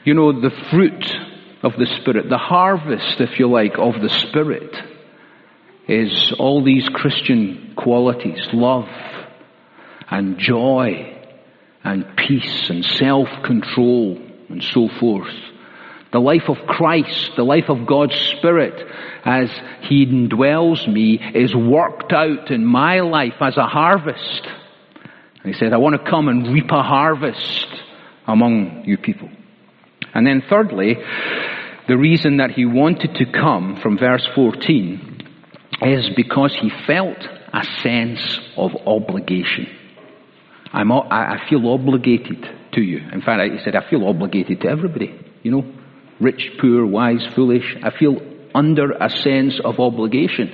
You 0.05 0.13
know, 0.13 0.39
the 0.39 0.51
fruit 0.69 1.03
of 1.65 1.73
the 1.77 1.87
Spirit, 1.99 2.29
the 2.29 2.37
harvest, 2.37 3.19
if 3.19 3.39
you 3.39 3.49
like, 3.49 3.73
of 3.79 3.99
the 3.99 4.09
Spirit 4.09 4.75
is 5.87 6.31
all 6.37 6.63
these 6.63 6.87
Christian 6.89 7.73
qualities, 7.75 8.47
love 8.53 8.87
and 10.09 10.37
joy 10.37 11.11
and 11.83 12.05
peace 12.15 12.69
and 12.69 12.85
self-control 12.85 14.21
and 14.49 14.63
so 14.63 14.89
forth. 14.99 15.33
The 16.11 16.19
life 16.19 16.49
of 16.49 16.57
Christ, 16.67 17.31
the 17.35 17.43
life 17.43 17.69
of 17.69 17.87
God's 17.87 18.15
Spirit 18.37 18.87
as 19.25 19.49
He 19.81 20.05
indwells 20.05 20.87
me 20.87 21.19
is 21.33 21.55
worked 21.55 22.13
out 22.13 22.51
in 22.51 22.63
my 22.63 22.99
life 22.99 23.41
as 23.41 23.57
a 23.57 23.65
harvest. 23.65 24.47
And 25.43 25.53
he 25.53 25.59
said, 25.59 25.73
I 25.73 25.77
want 25.77 25.95
to 26.01 26.09
come 26.09 26.27
and 26.27 26.53
reap 26.53 26.69
a 26.71 26.83
harvest 26.83 27.67
among 28.27 28.83
you 28.85 28.97
people. 28.97 29.29
And 30.13 30.25
then 30.25 30.43
thirdly, 30.49 30.95
the 31.87 31.97
reason 31.97 32.37
that 32.37 32.51
he 32.51 32.65
wanted 32.65 33.15
to 33.15 33.25
come 33.31 33.79
from 33.81 33.97
verse 33.97 34.27
14 34.33 35.15
is 35.81 36.09
because 36.15 36.55
he 36.59 36.71
felt 36.87 37.17
a 37.53 37.63
sense 37.83 38.39
of 38.57 38.71
obligation. 38.87 39.67
I'm, 40.73 40.91
I 40.91 41.45
feel 41.49 41.67
obligated 41.69 42.45
to 42.73 42.81
you. 42.81 42.97
In 43.11 43.21
fact, 43.21 43.51
he 43.51 43.59
said, 43.63 43.75
I 43.75 43.89
feel 43.89 44.05
obligated 44.07 44.61
to 44.61 44.67
everybody. 44.67 45.13
You 45.43 45.51
know, 45.51 45.73
rich, 46.19 46.51
poor, 46.59 46.85
wise, 46.85 47.25
foolish. 47.35 47.77
I 47.83 47.91
feel 47.97 48.19
under 48.53 48.91
a 48.91 49.09
sense 49.09 49.59
of 49.63 49.79
obligation. 49.79 50.49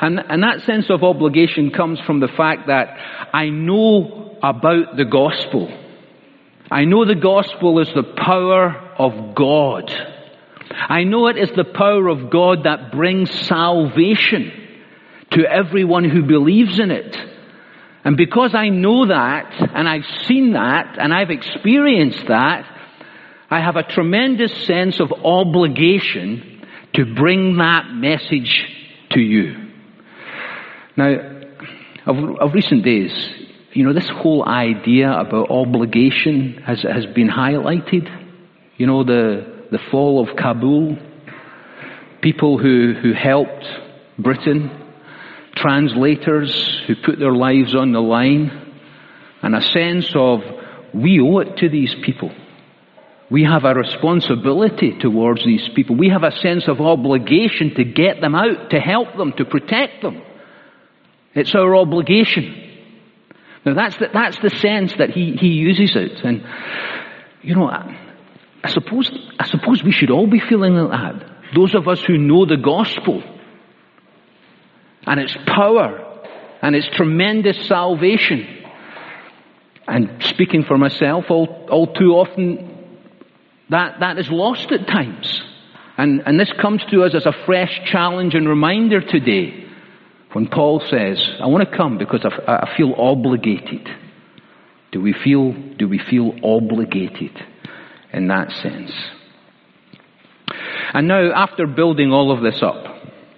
And, 0.00 0.20
and 0.28 0.42
that 0.42 0.62
sense 0.62 0.90
of 0.90 1.02
obligation 1.04 1.70
comes 1.70 2.00
from 2.00 2.20
the 2.20 2.28
fact 2.28 2.66
that 2.66 2.96
I 3.32 3.50
know 3.50 4.36
about 4.42 4.96
the 4.96 5.04
gospel. 5.04 5.68
I 6.70 6.84
know 6.84 7.04
the 7.04 7.14
gospel 7.14 7.78
is 7.78 7.88
the 7.94 8.02
power 8.02 8.94
of 8.98 9.34
God. 9.34 9.90
I 10.70 11.04
know 11.04 11.28
it 11.28 11.36
is 11.36 11.50
the 11.54 11.64
power 11.64 12.08
of 12.08 12.30
God 12.30 12.64
that 12.64 12.92
brings 12.92 13.30
salvation 13.46 14.52
to 15.32 15.44
everyone 15.44 16.04
who 16.04 16.22
believes 16.22 16.78
in 16.78 16.90
it. 16.90 17.16
And 18.04 18.16
because 18.16 18.54
I 18.54 18.68
know 18.68 19.06
that, 19.06 19.52
and 19.74 19.88
I've 19.88 20.06
seen 20.26 20.52
that, 20.52 20.96
and 20.98 21.12
I've 21.12 21.30
experienced 21.30 22.26
that, 22.28 22.64
I 23.50 23.60
have 23.60 23.76
a 23.76 23.82
tremendous 23.82 24.52
sense 24.64 25.00
of 25.00 25.12
obligation 25.12 26.64
to 26.94 27.14
bring 27.14 27.56
that 27.58 27.92
message 27.92 28.66
to 29.10 29.20
you. 29.20 29.70
Now, 30.96 31.14
of, 32.06 32.16
of 32.40 32.54
recent 32.54 32.84
days, 32.84 33.12
you 33.72 33.84
know, 33.84 33.92
this 33.92 34.08
whole 34.08 34.46
idea 34.46 35.10
about 35.10 35.50
obligation 35.50 36.62
has, 36.64 36.82
has 36.82 37.06
been 37.06 37.28
highlighted. 37.28 38.08
You 38.78 38.86
know, 38.86 39.04
the, 39.04 39.55
the 39.70 39.80
fall 39.90 40.20
of 40.20 40.36
Kabul, 40.36 40.96
people 42.20 42.58
who, 42.58 42.94
who 42.94 43.12
helped 43.12 43.66
Britain, 44.18 44.70
translators 45.54 46.82
who 46.86 46.94
put 46.96 47.18
their 47.18 47.32
lives 47.32 47.74
on 47.74 47.92
the 47.92 48.00
line, 48.00 48.74
and 49.42 49.54
a 49.54 49.62
sense 49.62 50.10
of 50.14 50.40
we 50.94 51.20
owe 51.20 51.38
it 51.38 51.58
to 51.58 51.68
these 51.68 51.94
people. 52.04 52.32
We 53.30 53.44
have 53.44 53.64
a 53.64 53.74
responsibility 53.74 54.96
towards 54.98 55.44
these 55.44 55.68
people. 55.74 55.96
We 55.96 56.10
have 56.10 56.22
a 56.22 56.30
sense 56.30 56.68
of 56.68 56.80
obligation 56.80 57.74
to 57.74 57.84
get 57.84 58.20
them 58.20 58.34
out, 58.34 58.70
to 58.70 58.78
help 58.78 59.16
them, 59.16 59.32
to 59.32 59.44
protect 59.44 60.02
them. 60.02 60.22
It's 61.34 61.54
our 61.54 61.74
obligation. 61.74 62.62
Now 63.64 63.74
that's 63.74 63.96
the, 63.96 64.08
that's 64.12 64.38
the 64.38 64.50
sense 64.50 64.94
that 64.98 65.10
he, 65.10 65.36
he 65.36 65.48
uses 65.48 65.96
it. 65.96 66.24
And, 66.24 66.46
you 67.42 67.56
know, 67.56 67.68
I, 68.66 68.68
suppose, 68.68 69.08
I 69.38 69.46
suppose 69.46 69.84
we 69.84 69.92
should 69.92 70.10
all 70.10 70.26
be 70.26 70.40
feeling 70.40 70.74
like 70.74 70.90
that. 70.90 71.54
Those 71.54 71.76
of 71.76 71.86
us 71.86 72.02
who 72.02 72.18
know 72.18 72.46
the 72.46 72.56
gospel 72.56 73.22
and 75.06 75.20
its 75.20 75.36
power 75.46 76.20
and 76.62 76.74
its 76.74 76.88
tremendous 76.96 77.68
salvation. 77.68 78.64
And 79.86 80.20
speaking 80.24 80.64
for 80.64 80.76
myself, 80.76 81.26
all, 81.30 81.68
all 81.70 81.94
too 81.94 82.14
often 82.14 82.98
that, 83.70 84.00
that 84.00 84.18
is 84.18 84.32
lost 84.32 84.72
at 84.72 84.88
times. 84.88 85.42
And, 85.96 86.24
and 86.26 86.40
this 86.40 86.50
comes 86.60 86.82
to 86.90 87.04
us 87.04 87.14
as 87.14 87.24
a 87.24 87.44
fresh 87.46 87.82
challenge 87.84 88.34
and 88.34 88.48
reminder 88.48 89.00
today 89.00 89.64
when 90.32 90.48
Paul 90.48 90.82
says, 90.90 91.24
I 91.40 91.46
want 91.46 91.70
to 91.70 91.76
come 91.76 91.98
because 91.98 92.24
I, 92.24 92.52
I 92.52 92.76
feel 92.76 92.94
obligated. 92.98 93.88
Do 94.90 95.00
we 95.00 95.12
feel, 95.12 95.52
do 95.52 95.86
we 95.86 96.00
feel 96.00 96.32
obligated 96.42 97.30
in 98.16 98.28
that 98.28 98.50
sense? 98.50 98.92
And 100.92 101.08
now, 101.08 101.32
after 101.32 101.66
building 101.66 102.12
all 102.12 102.32
of 102.32 102.42
this 102.42 102.62
up, 102.62 102.86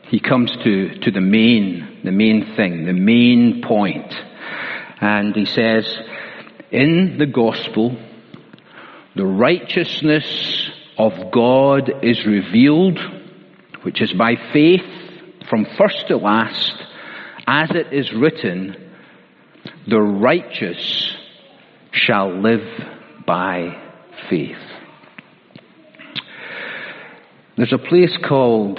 he 0.04 0.20
comes 0.20 0.50
to, 0.64 0.98
to 1.00 1.10
the 1.10 1.20
main, 1.20 2.00
the 2.04 2.12
main 2.12 2.54
thing, 2.56 2.86
the 2.86 2.92
main 2.92 3.62
point. 3.62 4.14
And 5.00 5.34
he 5.34 5.44
says, 5.44 5.84
in 6.70 7.18
the 7.18 7.26
gospel, 7.26 7.96
the 9.16 9.26
righteousness 9.26 10.70
of 10.96 11.30
God 11.32 12.04
is 12.04 12.24
revealed, 12.24 12.98
which 13.82 14.00
is 14.00 14.12
by 14.12 14.36
faith 14.52 14.84
from 15.48 15.66
first 15.76 16.08
to 16.08 16.16
last, 16.16 16.74
as 17.46 17.70
it 17.70 17.92
is 17.92 18.12
written, 18.12 18.76
the 19.86 20.00
righteous 20.00 21.16
shall 21.92 22.40
live 22.40 22.66
by 23.26 23.82
faith. 24.28 24.67
There's 27.58 27.72
a 27.72 27.78
place 27.78 28.16
called 28.18 28.78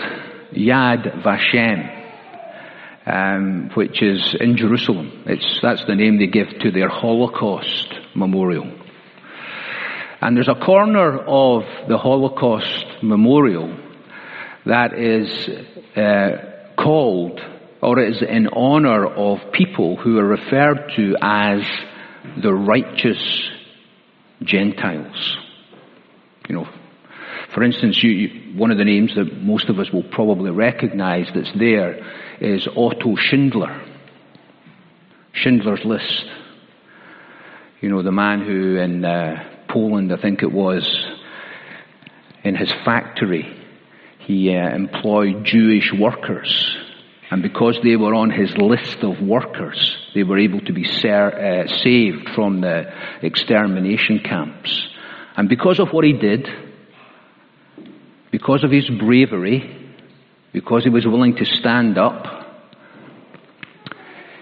Yad 0.53 1.21
Vashem, 1.21 1.81
um, 3.05 3.71
which 3.73 4.01
is 4.01 4.33
in 4.39 4.55
Jerusalem. 4.55 5.23
It's, 5.25 5.59
that's 5.61 5.83
the 5.83 5.95
name 5.95 6.17
they 6.17 6.27
give 6.27 6.47
to 6.61 6.71
their 6.71 6.87
Holocaust 6.87 7.93
memorial. 8.15 8.71
And 10.21 10.37
there's 10.37 10.47
a 10.47 10.65
corner 10.65 11.19
of 11.19 11.63
the 11.89 11.97
Holocaust 11.97 13.03
memorial 13.03 13.77
that 14.65 14.97
is 14.97 15.49
uh, 15.97 16.71
called, 16.81 17.41
or 17.81 17.99
is 17.99 18.21
in 18.21 18.47
honor 18.47 19.05
of 19.05 19.51
people 19.51 19.97
who 19.97 20.19
are 20.19 20.25
referred 20.25 20.93
to 20.95 21.17
as 21.21 21.63
the 22.41 22.53
righteous 22.53 23.49
Gentiles. 24.41 25.37
You 26.47 26.55
know, 26.55 26.67
for 27.53 27.63
instance, 27.63 28.01
you, 28.03 28.09
you, 28.11 28.57
one 28.57 28.71
of 28.71 28.77
the 28.77 28.85
names 28.85 29.15
that 29.15 29.41
most 29.41 29.69
of 29.69 29.79
us 29.79 29.91
will 29.91 30.03
probably 30.03 30.51
recognize 30.51 31.27
that's 31.33 31.51
there 31.57 32.05
is 32.39 32.67
Otto 32.67 33.15
Schindler. 33.15 33.81
Schindler's 35.33 35.83
List. 35.85 36.25
You 37.81 37.89
know, 37.89 38.03
the 38.03 38.11
man 38.11 38.41
who 38.41 38.77
in 38.77 39.05
uh, 39.05 39.63
Poland, 39.69 40.11
I 40.11 40.21
think 40.21 40.43
it 40.43 40.51
was, 40.51 40.83
in 42.43 42.55
his 42.55 42.71
factory, 42.85 43.57
he 44.19 44.55
uh, 44.55 44.75
employed 44.75 45.45
Jewish 45.45 45.91
workers 45.93 46.77
And 47.31 47.43
because 47.43 47.77
they 47.83 47.95
were 47.95 48.15
on 48.15 48.31
his 48.31 48.57
list 48.57 49.03
of 49.03 49.21
workers, 49.21 49.97
they 50.15 50.23
were 50.23 50.39
able 50.39 50.61
to 50.61 50.73
be 50.73 50.83
ser- 50.83 51.67
uh, 51.67 51.67
saved 51.83 52.29
from 52.33 52.61
the 52.61 52.91
extermination 53.21 54.19
camps. 54.19 54.87
And 55.37 55.47
because 55.47 55.79
of 55.79 55.89
what 55.89 56.05
he 56.05 56.13
did, 56.13 56.49
because 58.31 58.63
of 58.63 58.71
his 58.71 58.89
bravery, 58.89 59.93
because 60.53 60.83
he 60.83 60.89
was 60.89 61.05
willing 61.05 61.35
to 61.35 61.45
stand 61.45 61.97
up, 61.97 62.25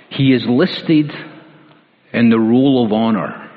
he 0.10 0.34
is 0.34 0.46
listed 0.48 1.12
in 2.14 2.30
the 2.30 2.40
roll 2.40 2.86
of 2.86 2.92
honor 2.92 3.50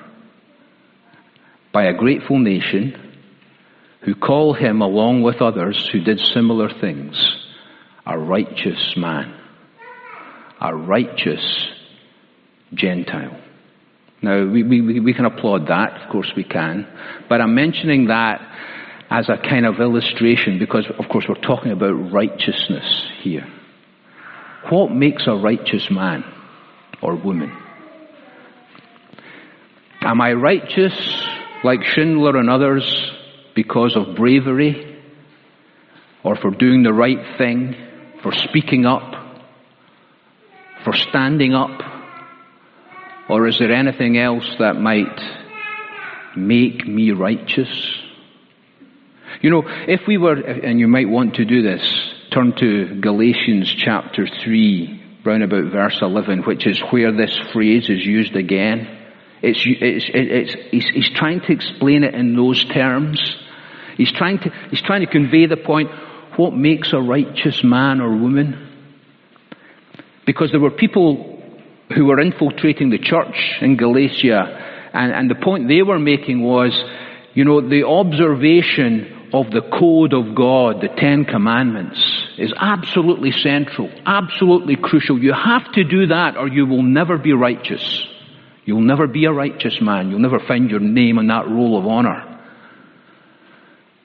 by 1.72 1.84
a 1.84 1.94
grateful 1.94 2.38
nation 2.38 3.10
who 4.02 4.14
call 4.14 4.54
him, 4.54 4.80
along 4.80 5.22
with 5.22 5.40
others 5.40 5.88
who 5.92 6.00
did 6.00 6.18
similar 6.18 6.70
things, 6.80 7.16
a 8.06 8.18
righteous 8.18 8.94
man, 8.96 9.34
a 10.60 10.74
righteous 10.74 11.68
Gentile. 12.72 13.40
Now, 14.22 14.44
we, 14.46 14.62
we, 14.62 15.00
we 15.00 15.14
can 15.14 15.24
applaud 15.24 15.68
that, 15.68 16.02
of 16.02 16.10
course 16.10 16.30
we 16.36 16.44
can, 16.44 16.86
but 17.28 17.40
I'm 17.40 17.54
mentioning 17.54 18.06
that 18.06 18.40
as 19.10 19.28
a 19.28 19.36
kind 19.36 19.66
of 19.66 19.80
illustration 19.80 20.58
because, 20.58 20.86
of 20.98 21.08
course, 21.08 21.26
we're 21.28 21.34
talking 21.34 21.72
about 21.72 22.12
righteousness 22.12 23.10
here. 23.22 23.46
What 24.68 24.92
makes 24.92 25.26
a 25.26 25.34
righteous 25.34 25.90
man 25.90 26.24
or 27.02 27.16
woman? 27.16 27.52
Am 30.02 30.20
I 30.20 30.32
righteous 30.32 30.94
like 31.64 31.82
Schindler 31.82 32.36
and 32.36 32.48
others 32.48 33.12
because 33.54 33.96
of 33.96 34.14
bravery 34.14 34.98
or 36.22 36.36
for 36.36 36.50
doing 36.50 36.82
the 36.82 36.92
right 36.92 37.36
thing, 37.36 37.74
for 38.22 38.32
speaking 38.32 38.86
up, 38.86 39.14
for 40.84 40.94
standing 40.94 41.54
up? 41.54 41.80
Or 43.28 43.48
is 43.48 43.58
there 43.58 43.72
anything 43.72 44.18
else 44.18 44.48
that 44.58 44.76
might 44.76 45.20
make 46.36 46.86
me 46.86 47.10
righteous? 47.10 47.99
You 49.40 49.48
know, 49.48 49.62
if 49.66 50.02
we 50.06 50.18
were, 50.18 50.34
and 50.34 50.78
you 50.78 50.86
might 50.86 51.08
want 51.08 51.36
to 51.36 51.46
do 51.46 51.62
this, 51.62 51.82
turn 52.30 52.52
to 52.56 53.00
Galatians 53.00 53.74
chapter 53.74 54.26
3, 54.26 55.20
round 55.24 55.42
about 55.42 55.72
verse 55.72 55.98
11, 56.02 56.42
which 56.42 56.66
is 56.66 56.78
where 56.90 57.10
this 57.10 57.34
phrase 57.50 57.88
is 57.88 58.04
used 58.04 58.36
again. 58.36 58.98
It's, 59.42 59.60
it's, 59.64 60.04
it's, 60.12 60.54
he's, 60.70 60.88
he's 60.90 61.10
trying 61.10 61.40
to 61.40 61.52
explain 61.52 62.04
it 62.04 62.14
in 62.14 62.36
those 62.36 62.62
terms. 62.66 63.18
He's 63.96 64.12
trying 64.12 64.40
to, 64.40 64.50
he's 64.68 64.82
trying 64.82 65.00
to 65.00 65.10
convey 65.10 65.46
the 65.46 65.56
point, 65.56 65.90
what 66.36 66.52
makes 66.52 66.92
a 66.92 67.00
righteous 67.00 67.64
man 67.64 68.02
or 68.02 68.10
woman? 68.10 68.68
Because 70.26 70.50
there 70.50 70.60
were 70.60 70.70
people 70.70 71.42
who 71.94 72.04
were 72.04 72.20
infiltrating 72.20 72.90
the 72.90 72.98
church 72.98 73.56
in 73.62 73.78
Galatia, 73.78 74.90
and, 74.92 75.12
and 75.12 75.30
the 75.30 75.34
point 75.34 75.66
they 75.66 75.80
were 75.80 75.98
making 75.98 76.42
was, 76.42 76.78
you 77.32 77.44
know, 77.46 77.66
the 77.66 77.86
observation 77.86 79.16
of 79.32 79.50
the 79.50 79.62
code 79.62 80.12
of 80.12 80.34
God, 80.34 80.80
the 80.80 80.88
Ten 80.88 81.24
Commandments, 81.24 82.00
is 82.38 82.52
absolutely 82.56 83.32
central, 83.32 83.90
absolutely 84.04 84.76
crucial. 84.76 85.18
You 85.18 85.32
have 85.32 85.70
to 85.72 85.84
do 85.84 86.08
that 86.08 86.36
or 86.36 86.48
you 86.48 86.66
will 86.66 86.82
never 86.82 87.18
be 87.18 87.32
righteous. 87.32 88.06
You'll 88.64 88.80
never 88.80 89.06
be 89.06 89.24
a 89.24 89.32
righteous 89.32 89.80
man. 89.80 90.10
You'll 90.10 90.18
never 90.18 90.40
find 90.40 90.70
your 90.70 90.80
name 90.80 91.18
on 91.18 91.28
that 91.28 91.48
roll 91.48 91.78
of 91.78 91.86
honor. 91.86 92.26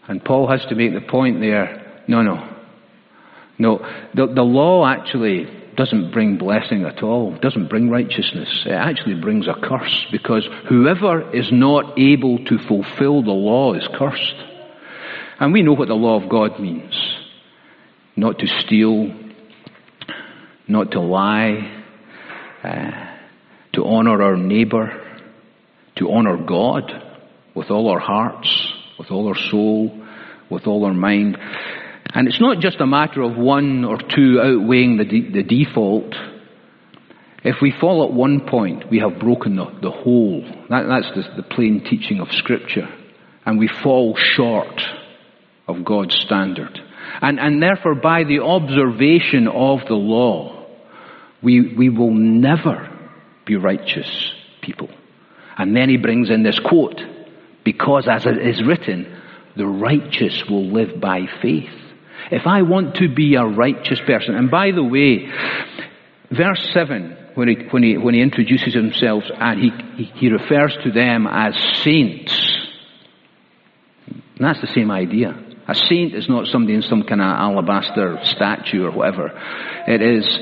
And 0.07 0.23
Paul 0.23 0.47
has 0.49 0.63
to 0.65 0.75
make 0.75 0.93
the 0.93 1.01
point 1.01 1.39
there, 1.39 2.03
no, 2.07 2.21
no. 2.21 2.51
No, 3.57 3.77
the, 4.13 4.27
the 4.27 4.43
law 4.43 4.85
actually 4.85 5.47
doesn't 5.75 6.11
bring 6.11 6.37
blessing 6.37 6.83
at 6.83 7.03
all, 7.03 7.37
doesn't 7.37 7.69
bring 7.69 7.89
righteousness. 7.89 8.63
It 8.65 8.71
actually 8.71 9.15
brings 9.15 9.47
a 9.47 9.53
curse 9.53 10.05
because 10.11 10.47
whoever 10.67 11.33
is 11.35 11.51
not 11.51 11.97
able 11.97 12.43
to 12.45 12.57
fulfill 12.59 13.23
the 13.23 13.31
law 13.31 13.73
is 13.73 13.87
cursed. 13.93 14.35
And 15.39 15.51
we 15.51 15.61
know 15.61 15.73
what 15.73 15.87
the 15.87 15.95
law 15.95 16.21
of 16.21 16.29
God 16.29 16.59
means. 16.59 16.93
Not 18.15 18.39
to 18.39 18.47
steal, 18.47 19.13
not 20.67 20.91
to 20.91 21.01
lie, 21.01 21.83
uh, 22.63 23.17
to 23.73 23.85
honor 23.85 24.21
our 24.23 24.37
neighbor, 24.37 25.01
to 25.97 26.11
honor 26.11 26.37
God 26.37 26.91
with 27.53 27.69
all 27.69 27.89
our 27.89 27.99
hearts, 27.99 28.73
with 28.97 29.11
all 29.11 29.27
our 29.27 29.37
soul, 29.49 30.05
with 30.49 30.67
all 30.67 30.85
our 30.85 30.93
mind. 30.93 31.37
And 32.13 32.27
it's 32.27 32.39
not 32.39 32.59
just 32.59 32.79
a 32.79 32.87
matter 32.87 33.21
of 33.21 33.35
one 33.35 33.83
or 33.83 33.97
two 33.97 34.39
outweighing 34.41 34.97
the, 34.97 35.05
de- 35.05 35.31
the 35.31 35.43
default. 35.43 36.15
If 37.43 37.57
we 37.61 37.73
fall 37.79 38.05
at 38.05 38.13
one 38.13 38.47
point, 38.47 38.89
we 38.89 38.99
have 38.99 39.19
broken 39.19 39.57
the, 39.57 39.65
the 39.81 39.91
whole. 39.91 40.41
That, 40.69 40.87
that's 40.87 41.13
the, 41.13 41.41
the 41.41 41.43
plain 41.43 41.83
teaching 41.83 42.21
of 42.21 42.31
Scripture. 42.31 42.87
And 43.45 43.59
we 43.59 43.67
fall 43.67 44.15
short 44.17 44.81
of 45.67 45.83
God's 45.83 46.15
standard. 46.15 46.79
And, 47.21 47.39
and 47.39 47.61
therefore, 47.61 47.95
by 47.95 48.23
the 48.23 48.39
observation 48.39 49.47
of 49.47 49.79
the 49.87 49.95
law, 49.95 50.65
we, 51.41 51.73
we 51.75 51.89
will 51.89 52.13
never 52.13 52.89
be 53.45 53.55
righteous 53.55 54.33
people. 54.61 54.89
And 55.57 55.75
then 55.75 55.89
he 55.89 55.97
brings 55.97 56.29
in 56.29 56.43
this 56.43 56.59
quote, 56.59 57.01
because 57.63 58.07
as 58.09 58.25
it 58.25 58.37
is 58.37 58.61
written, 58.65 59.21
the 59.55 59.65
righteous 59.65 60.43
will 60.49 60.65
live 60.65 60.99
by 60.99 61.21
faith. 61.41 61.69
If 62.31 62.45
I 62.45 62.63
want 62.63 62.95
to 62.95 63.13
be 63.13 63.35
a 63.35 63.45
righteous 63.45 63.99
person, 64.05 64.35
and 64.35 64.49
by 64.49 64.71
the 64.71 64.83
way, 64.83 65.29
verse 66.31 66.67
7, 66.73 67.17
when 67.35 67.47
he, 67.49 67.55
when 67.69 67.83
he, 67.83 67.97
when 67.97 68.13
he 68.13 68.21
introduces 68.21 68.73
himself 68.73 69.23
and 69.37 69.61
he, 69.61 69.71
he, 69.97 70.03
he 70.15 70.29
refers 70.29 70.75
to 70.83 70.91
them 70.91 71.27
as 71.27 71.55
saints, 71.83 72.33
that's 74.39 74.61
the 74.61 74.71
same 74.73 74.91
idea. 74.91 75.44
A 75.67 75.75
saint 75.75 76.13
is 76.13 76.29
not 76.29 76.47
somebody 76.47 76.75
in 76.75 76.81
some 76.83 77.03
kind 77.03 77.21
of 77.21 77.27
alabaster 77.27 78.19
statue 78.23 78.85
or 78.85 78.91
whatever. 78.91 79.31
It 79.87 80.01
is, 80.01 80.39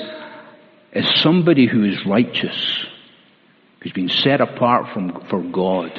is 0.92 1.22
somebody 1.22 1.68
who 1.68 1.86
is 1.86 2.06
righteous 2.06 2.86
who's 3.82 3.94
been 3.94 4.10
set 4.10 4.42
apart 4.42 4.94
from, 4.94 5.26
for 5.30 5.42
God. 5.42 5.92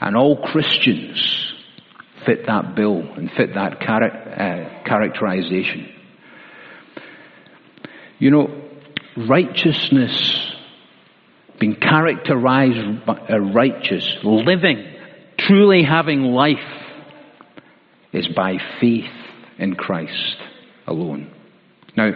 And 0.00 0.16
all 0.16 0.42
Christians 0.42 1.52
fit 2.24 2.46
that 2.46 2.74
bill 2.74 3.00
and 3.00 3.30
fit 3.30 3.54
that 3.54 3.80
char- 3.80 4.02
uh, 4.04 4.84
characterization. 4.84 5.92
You 8.18 8.30
know, 8.30 8.62
righteousness, 9.16 10.52
being 11.58 11.76
characterized 11.76 13.04
by 13.04 13.36
righteous, 13.36 14.16
living, 14.22 14.84
truly 15.38 15.82
having 15.82 16.22
life, 16.22 16.83
is 18.14 18.28
by 18.28 18.58
faith 18.80 19.10
in 19.58 19.74
Christ 19.74 20.36
alone. 20.86 21.32
Now, 21.96 22.10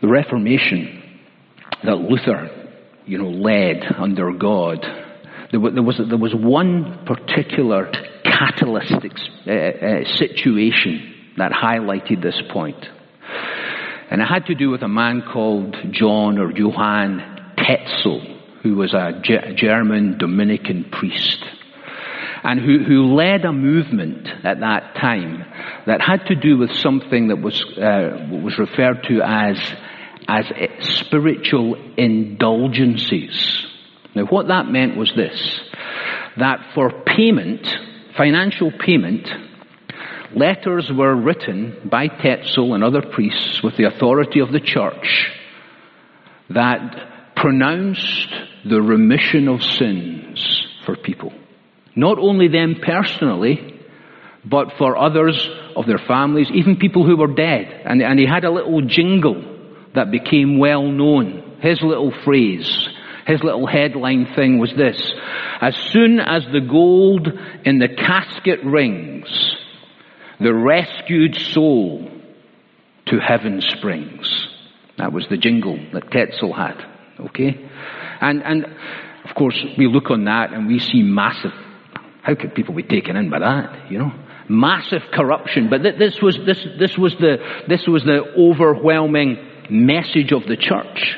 the 0.00 0.08
Reformation 0.08 1.02
that 1.84 1.96
Luther 1.96 2.60
you 3.10 3.18
know, 3.18 3.28
led 3.28 3.84
under 3.98 4.32
God. 4.32 4.86
There 5.50 5.60
was, 5.60 6.00
there 6.08 6.16
was 6.16 6.32
one 6.32 7.04
particular 7.06 7.90
catalytic 8.22 9.12
uh, 9.46 9.50
uh, 9.50 10.16
situation 10.16 11.32
that 11.36 11.50
highlighted 11.50 12.22
this 12.22 12.40
point. 12.52 12.86
And 14.10 14.20
it 14.20 14.26
had 14.26 14.46
to 14.46 14.54
do 14.54 14.70
with 14.70 14.82
a 14.82 14.88
man 14.88 15.22
called 15.22 15.76
John 15.90 16.38
or 16.38 16.52
Johann 16.52 17.54
Tetzel, 17.56 18.20
who 18.62 18.76
was 18.76 18.94
a 18.94 19.20
German 19.56 20.18
Dominican 20.18 20.84
priest. 20.90 21.44
And 22.42 22.58
who, 22.60 22.84
who 22.84 23.14
led 23.14 23.44
a 23.44 23.52
movement 23.52 24.26
at 24.44 24.60
that 24.60 24.94
time 24.94 25.44
that 25.86 26.00
had 26.00 26.26
to 26.26 26.34
do 26.34 26.56
with 26.56 26.72
something 26.72 27.28
that 27.28 27.40
was, 27.40 27.62
uh, 27.76 28.28
was 28.30 28.58
referred 28.58 29.02
to 29.04 29.20
as 29.22 29.58
as 30.30 30.46
spiritual 30.78 31.76
indulgences. 31.96 33.66
Now 34.14 34.26
what 34.26 34.48
that 34.48 34.66
meant 34.66 34.96
was 34.96 35.12
this, 35.16 35.60
that 36.36 36.70
for 36.74 37.02
payment, 37.04 37.66
financial 38.16 38.70
payment, 38.70 39.28
letters 40.34 40.90
were 40.92 41.16
written 41.16 41.88
by 41.90 42.06
Tetzel 42.06 42.74
and 42.74 42.84
other 42.84 43.02
priests 43.02 43.62
with 43.62 43.76
the 43.76 43.84
authority 43.84 44.40
of 44.40 44.52
the 44.52 44.60
church 44.60 45.30
that 46.50 47.34
pronounced 47.34 48.32
the 48.64 48.80
remission 48.80 49.48
of 49.48 49.62
sins 49.62 50.66
for 50.84 50.94
people. 50.96 51.32
Not 51.96 52.18
only 52.18 52.48
them 52.48 52.76
personally, 52.82 53.80
but 54.44 54.72
for 54.78 54.96
others 54.96 55.48
of 55.76 55.86
their 55.86 55.98
families, 55.98 56.48
even 56.52 56.76
people 56.76 57.04
who 57.06 57.16
were 57.16 57.34
dead. 57.34 57.82
And, 57.84 58.02
and 58.02 58.18
he 58.18 58.26
had 58.26 58.44
a 58.44 58.50
little 58.50 58.82
jingle 58.82 59.42
that 59.94 60.10
became 60.10 60.58
well 60.58 60.84
known. 60.84 61.58
His 61.60 61.82
little 61.82 62.12
phrase, 62.24 62.88
his 63.26 63.42
little 63.42 63.66
headline 63.66 64.32
thing 64.34 64.58
was 64.58 64.72
this. 64.76 65.12
As 65.60 65.76
soon 65.90 66.20
as 66.20 66.44
the 66.52 66.60
gold 66.60 67.28
in 67.64 67.78
the 67.78 67.88
casket 67.88 68.60
rings, 68.64 69.28
the 70.38 70.54
rescued 70.54 71.36
soul 71.36 72.10
to 73.06 73.18
heaven 73.18 73.60
springs. 73.60 74.48
That 74.96 75.12
was 75.12 75.26
the 75.28 75.36
jingle 75.36 75.78
that 75.92 76.10
Tetzel 76.10 76.52
had. 76.54 76.82
Okay? 77.18 77.68
And, 78.20 78.42
and, 78.42 78.64
of 79.24 79.34
course, 79.34 79.58
we 79.76 79.86
look 79.86 80.10
on 80.10 80.24
that 80.24 80.52
and 80.52 80.66
we 80.66 80.78
see 80.78 81.02
massive, 81.02 81.52
how 82.22 82.34
could 82.34 82.54
people 82.54 82.74
be 82.74 82.82
taken 82.82 83.16
in 83.16 83.30
by 83.30 83.38
that, 83.38 83.90
you 83.90 83.98
know? 83.98 84.12
Massive 84.48 85.02
corruption. 85.12 85.70
But 85.70 85.82
this 85.82 86.20
was, 86.20 86.36
this, 86.44 86.58
this 86.78 86.98
was 86.98 87.14
the, 87.20 87.38
this 87.68 87.86
was 87.86 88.02
the 88.02 88.20
overwhelming 88.36 89.38
message 89.70 90.32
of 90.32 90.44
the 90.46 90.56
church. 90.56 91.16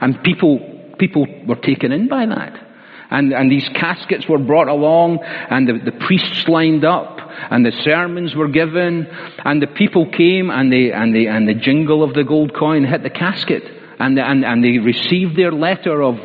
And 0.00 0.22
people, 0.22 0.94
people 0.98 1.26
were 1.46 1.56
taken 1.56 1.92
in 1.92 2.08
by 2.08 2.26
that. 2.26 2.66
And, 3.10 3.32
and 3.32 3.50
these 3.50 3.68
caskets 3.70 4.28
were 4.28 4.38
brought 4.38 4.68
along 4.68 5.18
and 5.24 5.68
the, 5.68 5.90
the 5.90 6.06
priests 6.06 6.46
lined 6.46 6.84
up 6.84 7.18
and 7.50 7.66
the 7.66 7.72
sermons 7.82 8.36
were 8.36 8.46
given 8.46 9.06
and 9.44 9.60
the 9.60 9.66
people 9.66 10.08
came 10.08 10.48
and 10.48 10.72
they, 10.72 10.92
and 10.92 11.12
they, 11.12 11.26
and 11.26 11.48
the 11.48 11.54
jingle 11.54 12.04
of 12.04 12.14
the 12.14 12.22
gold 12.22 12.54
coin 12.54 12.84
hit 12.84 13.02
the 13.02 13.10
casket 13.10 13.64
and, 13.98 14.16
and, 14.18 14.44
and 14.44 14.64
they 14.64 14.78
received 14.78 15.36
their 15.36 15.50
letter 15.50 16.00
of, 16.02 16.18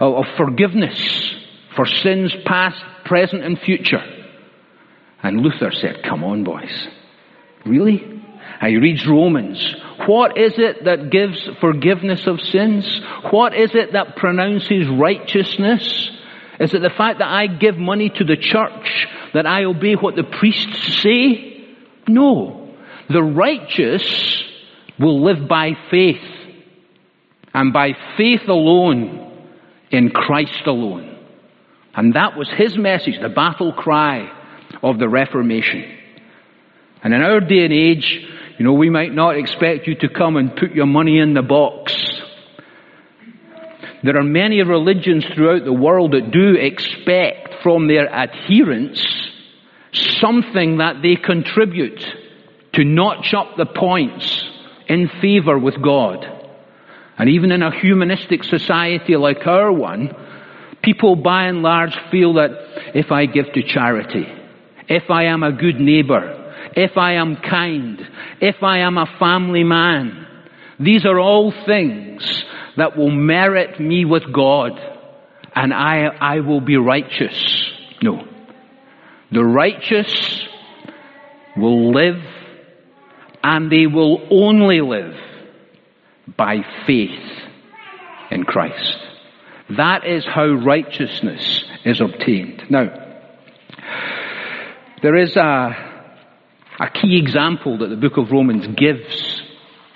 of, 0.00 0.14
of 0.14 0.24
forgiveness 0.36 1.32
for 1.76 1.86
sins 1.86 2.34
past, 2.44 2.82
present 3.04 3.42
and 3.44 3.58
future. 3.58 4.02
And 5.22 5.40
Luther 5.40 5.70
said, 5.72 6.02
come 6.02 6.24
on 6.24 6.44
boys. 6.44 6.88
Really? 7.64 8.02
And 8.60 8.70
he 8.70 8.76
reads 8.76 9.06
Romans. 9.06 9.74
What 10.06 10.36
is 10.36 10.54
it 10.56 10.84
that 10.84 11.10
gives 11.10 11.48
forgiveness 11.60 12.26
of 12.26 12.40
sins? 12.40 13.00
What 13.30 13.54
is 13.54 13.74
it 13.74 13.92
that 13.92 14.16
pronounces 14.16 14.88
righteousness? 14.88 16.10
Is 16.58 16.74
it 16.74 16.82
the 16.82 16.90
fact 16.90 17.20
that 17.20 17.28
I 17.28 17.46
give 17.46 17.76
money 17.76 18.10
to 18.10 18.24
the 18.24 18.36
church, 18.36 19.06
that 19.34 19.46
I 19.46 19.64
obey 19.64 19.94
what 19.94 20.16
the 20.16 20.24
priests 20.24 21.02
say? 21.02 21.76
No. 22.08 22.74
The 23.08 23.22
righteous 23.22 24.42
will 24.98 25.22
live 25.24 25.48
by 25.48 25.72
faith. 25.90 26.22
And 27.54 27.72
by 27.72 27.92
faith 28.16 28.48
alone, 28.48 29.22
in 29.90 30.10
Christ 30.10 30.66
alone. 30.66 31.11
And 31.94 32.14
that 32.14 32.36
was 32.36 32.48
his 32.48 32.76
message, 32.76 33.20
the 33.20 33.28
battle 33.28 33.72
cry 33.72 34.30
of 34.82 34.98
the 34.98 35.08
Reformation. 35.08 35.84
And 37.02 37.12
in 37.12 37.22
our 37.22 37.40
day 37.40 37.64
and 37.64 37.72
age, 37.72 38.26
you 38.58 38.64
know, 38.64 38.72
we 38.72 38.90
might 38.90 39.12
not 39.12 39.36
expect 39.36 39.86
you 39.86 39.94
to 39.96 40.08
come 40.08 40.36
and 40.36 40.56
put 40.56 40.72
your 40.72 40.86
money 40.86 41.18
in 41.18 41.34
the 41.34 41.42
box 41.42 41.94
there 44.02 44.16
are 44.16 44.24
many 44.24 44.60
religions 44.62 45.24
throughout 45.32 45.64
the 45.64 45.72
world 45.72 46.12
that 46.12 46.32
do 46.32 46.54
expect 46.54 47.62
from 47.62 47.86
their 47.86 48.12
adherents 48.12 49.00
something 49.92 50.78
that 50.78 51.02
they 51.02 51.14
contribute 51.14 52.04
to 52.72 52.84
notch 52.84 53.32
up 53.32 53.56
the 53.56 53.66
points 53.66 54.44
in 54.88 55.08
favor 55.20 55.56
with 55.56 55.80
God. 55.80 56.26
And 57.16 57.28
even 57.28 57.52
in 57.52 57.62
a 57.62 57.78
humanistic 57.78 58.42
society 58.42 59.16
like 59.16 59.46
our 59.46 59.70
one, 59.70 60.16
people 60.82 61.16
by 61.16 61.44
and 61.44 61.62
large 61.62 61.96
feel 62.10 62.34
that 62.34 62.50
if 62.94 63.10
I 63.10 63.26
give 63.26 63.52
to 63.54 63.62
charity, 63.62 64.26
if 64.88 65.10
I 65.10 65.24
am 65.24 65.42
a 65.42 65.52
good 65.52 65.80
neighbor, 65.80 66.38
if 66.76 66.96
I 66.96 67.14
am 67.14 67.36
kind, 67.36 68.00
if 68.40 68.62
I 68.62 68.78
am 68.78 68.98
a 68.98 69.06
family 69.18 69.64
man, 69.64 70.26
these 70.78 71.04
are 71.04 71.18
all 71.18 71.52
things 71.66 72.44
that 72.76 72.96
will 72.96 73.10
merit 73.10 73.78
me 73.78 74.04
with 74.04 74.32
God 74.32 74.72
and 75.54 75.72
I, 75.72 76.06
I 76.06 76.40
will 76.40 76.60
be 76.60 76.76
righteous. 76.76 77.72
No. 78.00 78.26
The 79.30 79.44
righteous 79.44 80.46
will 81.56 81.92
live 81.92 82.22
and 83.42 83.70
they 83.70 83.86
will 83.86 84.26
only 84.30 84.80
live 84.80 85.14
by 86.36 86.58
faith 86.86 87.20
in 88.30 88.44
Christ. 88.44 89.11
That 89.76 90.06
is 90.06 90.24
how 90.24 90.46
righteousness 90.46 91.64
is 91.84 92.00
obtained. 92.00 92.64
Now, 92.70 92.88
there 95.02 95.16
is 95.16 95.36
a, 95.36 96.10
a 96.78 96.90
key 96.90 97.18
example 97.18 97.78
that 97.78 97.88
the 97.88 97.96
book 97.96 98.16
of 98.16 98.30
Romans 98.30 98.66
gives 98.76 99.42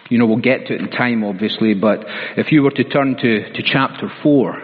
you 0.09 0.19
know, 0.19 0.27
we'll 0.27 0.39
get 0.39 0.67
to 0.67 0.75
it 0.75 0.81
in 0.81 0.91
time, 0.91 1.25
obviously, 1.25 1.75
but 1.75 2.05
if 2.37 2.53
you 2.53 2.63
were 2.63 2.71
to 2.71 2.85
turn 2.85 3.17
to, 3.17 3.53
to 3.53 3.63
chapter 3.63 4.11
4, 4.23 4.63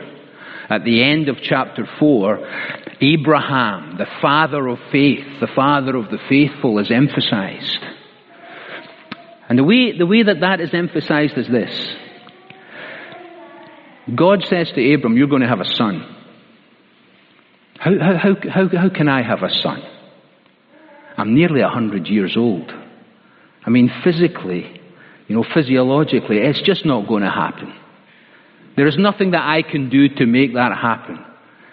at 0.70 0.84
the 0.84 1.02
end 1.02 1.28
of 1.28 1.38
chapter 1.42 1.86
4, 1.98 2.38
Abraham, 3.00 3.96
the 3.98 4.06
father 4.20 4.68
of 4.68 4.78
faith, 4.92 5.24
the 5.40 5.48
father 5.54 5.96
of 5.96 6.10
the 6.10 6.18
faithful, 6.28 6.78
is 6.78 6.90
emphasized. 6.90 7.78
And 9.48 9.58
the 9.58 9.64
way, 9.64 9.96
the 9.96 10.06
way 10.06 10.22
that 10.22 10.40
that 10.40 10.60
is 10.60 10.72
emphasized 10.72 11.36
is 11.36 11.48
this. 11.48 11.94
God 14.14 14.42
says 14.48 14.70
to 14.74 14.94
Abram, 14.94 15.16
you're 15.16 15.28
going 15.28 15.42
to 15.42 15.48
have 15.48 15.60
a 15.60 15.64
son. 15.64 16.16
How, 17.78 17.90
how, 17.98 18.34
how, 18.50 18.68
how, 18.68 18.88
can 18.88 19.08
I 19.08 19.22
have 19.22 19.42
a 19.42 19.50
son? 19.50 19.82
I'm 21.16 21.34
nearly 21.34 21.60
a 21.60 21.68
hundred 21.68 22.06
years 22.06 22.36
old. 22.36 22.72
I 23.64 23.70
mean, 23.70 23.90
physically, 24.02 24.80
you 25.28 25.36
know, 25.36 25.44
physiologically, 25.54 26.38
it's 26.38 26.62
just 26.62 26.84
not 26.84 27.06
going 27.06 27.22
to 27.22 27.30
happen. 27.30 27.74
There 28.76 28.86
is 28.86 28.96
nothing 28.98 29.32
that 29.32 29.42
I 29.42 29.62
can 29.62 29.88
do 29.88 30.08
to 30.08 30.26
make 30.26 30.54
that 30.54 30.76
happen. 30.76 31.24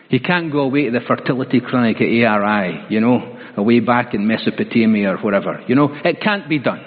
He 0.10 0.20
can't 0.20 0.52
go 0.52 0.60
away 0.62 0.86
to 0.86 0.92
the 0.92 1.02
fertility 1.06 1.62
clinic 1.62 1.98
at 1.98 2.08
ARI, 2.08 2.86
you 2.90 3.00
know, 3.00 3.38
away 3.56 3.80
back 3.80 4.14
in 4.14 4.28
Mesopotamia 4.28 5.14
or 5.14 5.18
whatever. 5.18 5.64
You 5.68 5.76
know, 5.76 5.96
it 6.04 6.22
can't 6.22 6.50
be 6.50 6.60
done. 6.60 6.84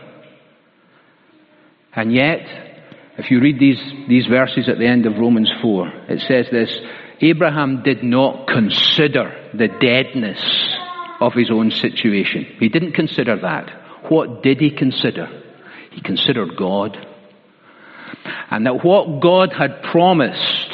And 1.95 2.13
yet, 2.13 2.72
if 3.19 3.31
you 3.31 3.41
read 3.41 3.59
these, 3.59 3.81
these 4.09 4.27
verses 4.27 4.69
at 4.69 4.79
the 4.79 4.87
end 4.87 5.07
of 5.07 5.19
Romans 5.19 5.51
4, 5.61 5.89
it 6.09 6.21
says 6.21 6.47
this, 6.51 6.75
Abraham 7.21 7.83
did 7.83 8.03
not 8.03 8.47
consider 8.47 9.51
the 9.55 9.69
deadness 9.69 10.41
of 11.21 11.35
his 11.35 11.51
own 11.51 11.71
situation. 11.71 12.47
He 12.59 12.69
didn't 12.69 12.93
consider 12.93 13.37
that. 13.41 13.71
What 14.11 14.43
did 14.43 14.61
he 14.61 14.71
consider? 14.71 15.29
He 15.93 16.01
considered 16.01 16.57
God. 16.57 16.97
And 18.51 18.67
that 18.67 18.85
what 18.85 19.21
God 19.21 19.53
had 19.53 19.83
promised, 19.83 20.71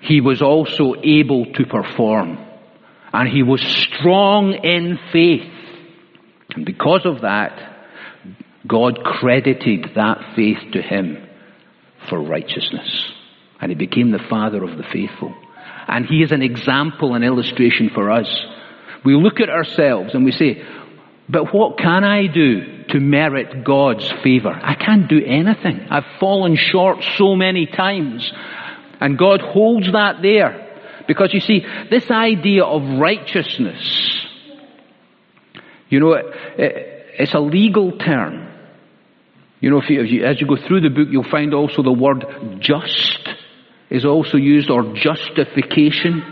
he 0.00 0.20
was 0.20 0.42
also 0.42 0.94
able 1.02 1.46
to 1.54 1.66
perform. 1.66 2.38
And 3.12 3.28
he 3.28 3.42
was 3.42 3.60
strong 3.62 4.52
in 4.52 4.98
faith. 5.12 5.50
And 6.54 6.64
because 6.64 7.04
of 7.04 7.22
that, 7.22 7.71
God 8.72 9.04
credited 9.04 9.90
that 9.96 10.32
faith 10.34 10.72
to 10.72 10.80
him 10.80 11.18
for 12.08 12.18
righteousness. 12.18 13.12
And 13.60 13.70
he 13.70 13.76
became 13.76 14.10
the 14.10 14.26
father 14.30 14.64
of 14.64 14.78
the 14.78 14.82
faithful. 14.82 15.34
And 15.86 16.06
he 16.06 16.22
is 16.22 16.32
an 16.32 16.40
example, 16.40 17.14
an 17.14 17.22
illustration 17.22 17.90
for 17.92 18.10
us. 18.10 18.26
We 19.04 19.14
look 19.14 19.40
at 19.40 19.50
ourselves 19.50 20.14
and 20.14 20.24
we 20.24 20.32
say, 20.32 20.64
but 21.28 21.52
what 21.52 21.76
can 21.76 22.02
I 22.02 22.28
do 22.28 22.84
to 22.88 22.98
merit 22.98 23.62
God's 23.62 24.10
favor? 24.24 24.48
I 24.50 24.74
can't 24.74 25.06
do 25.06 25.22
anything. 25.22 25.88
I've 25.90 26.18
fallen 26.18 26.56
short 26.56 27.04
so 27.18 27.36
many 27.36 27.66
times. 27.66 28.32
And 29.02 29.18
God 29.18 29.42
holds 29.42 29.92
that 29.92 30.22
there. 30.22 31.04
Because 31.06 31.34
you 31.34 31.40
see, 31.40 31.62
this 31.90 32.10
idea 32.10 32.64
of 32.64 32.98
righteousness, 32.98 34.18
you 35.90 36.00
know, 36.00 36.14
it, 36.14 36.26
it, 36.56 37.06
it's 37.18 37.34
a 37.34 37.40
legal 37.40 37.98
term. 37.98 38.48
You 39.62 39.70
know, 39.70 39.78
if 39.80 39.88
you, 39.88 40.02
if 40.02 40.10
you, 40.10 40.24
as 40.24 40.40
you 40.40 40.46
go 40.48 40.56
through 40.56 40.80
the 40.80 40.90
book, 40.90 41.06
you'll 41.08 41.22
find 41.22 41.54
also 41.54 41.84
the 41.84 41.92
word 41.92 42.26
just 42.58 43.28
is 43.90 44.04
also 44.04 44.36
used, 44.36 44.70
or 44.70 44.92
justification. 44.94 46.24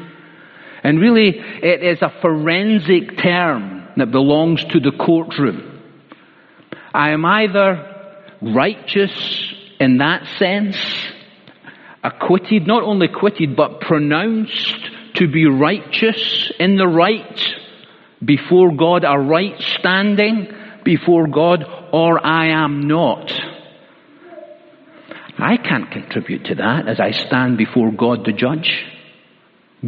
And 0.82 0.98
really, 0.98 1.38
it 1.38 1.84
is 1.84 2.02
a 2.02 2.12
forensic 2.20 3.18
term 3.18 3.88
that 3.96 4.10
belongs 4.10 4.64
to 4.64 4.80
the 4.80 4.90
courtroom. 4.90 5.80
I 6.92 7.10
am 7.10 7.24
either 7.24 8.16
righteous 8.42 9.12
in 9.78 9.98
that 9.98 10.26
sense, 10.38 10.76
acquitted, 12.02 12.66
not 12.66 12.82
only 12.82 13.06
acquitted, 13.06 13.54
but 13.54 13.80
pronounced 13.80 14.90
to 15.14 15.28
be 15.28 15.46
righteous 15.46 16.50
in 16.58 16.76
the 16.76 16.88
right 16.88 17.40
before 18.24 18.74
God, 18.74 19.04
a 19.04 19.16
right 19.16 19.60
standing 19.78 20.48
before 20.84 21.26
God, 21.28 21.64
or 21.92 22.24
I 22.24 22.48
am 22.48 22.86
not. 22.86 23.32
I 25.38 25.56
can't 25.56 25.90
contribute 25.90 26.44
to 26.46 26.54
that 26.56 26.88
as 26.88 27.00
I 27.00 27.12
stand 27.12 27.56
before 27.56 27.90
God 27.92 28.24
the 28.24 28.32
judge. 28.32 28.84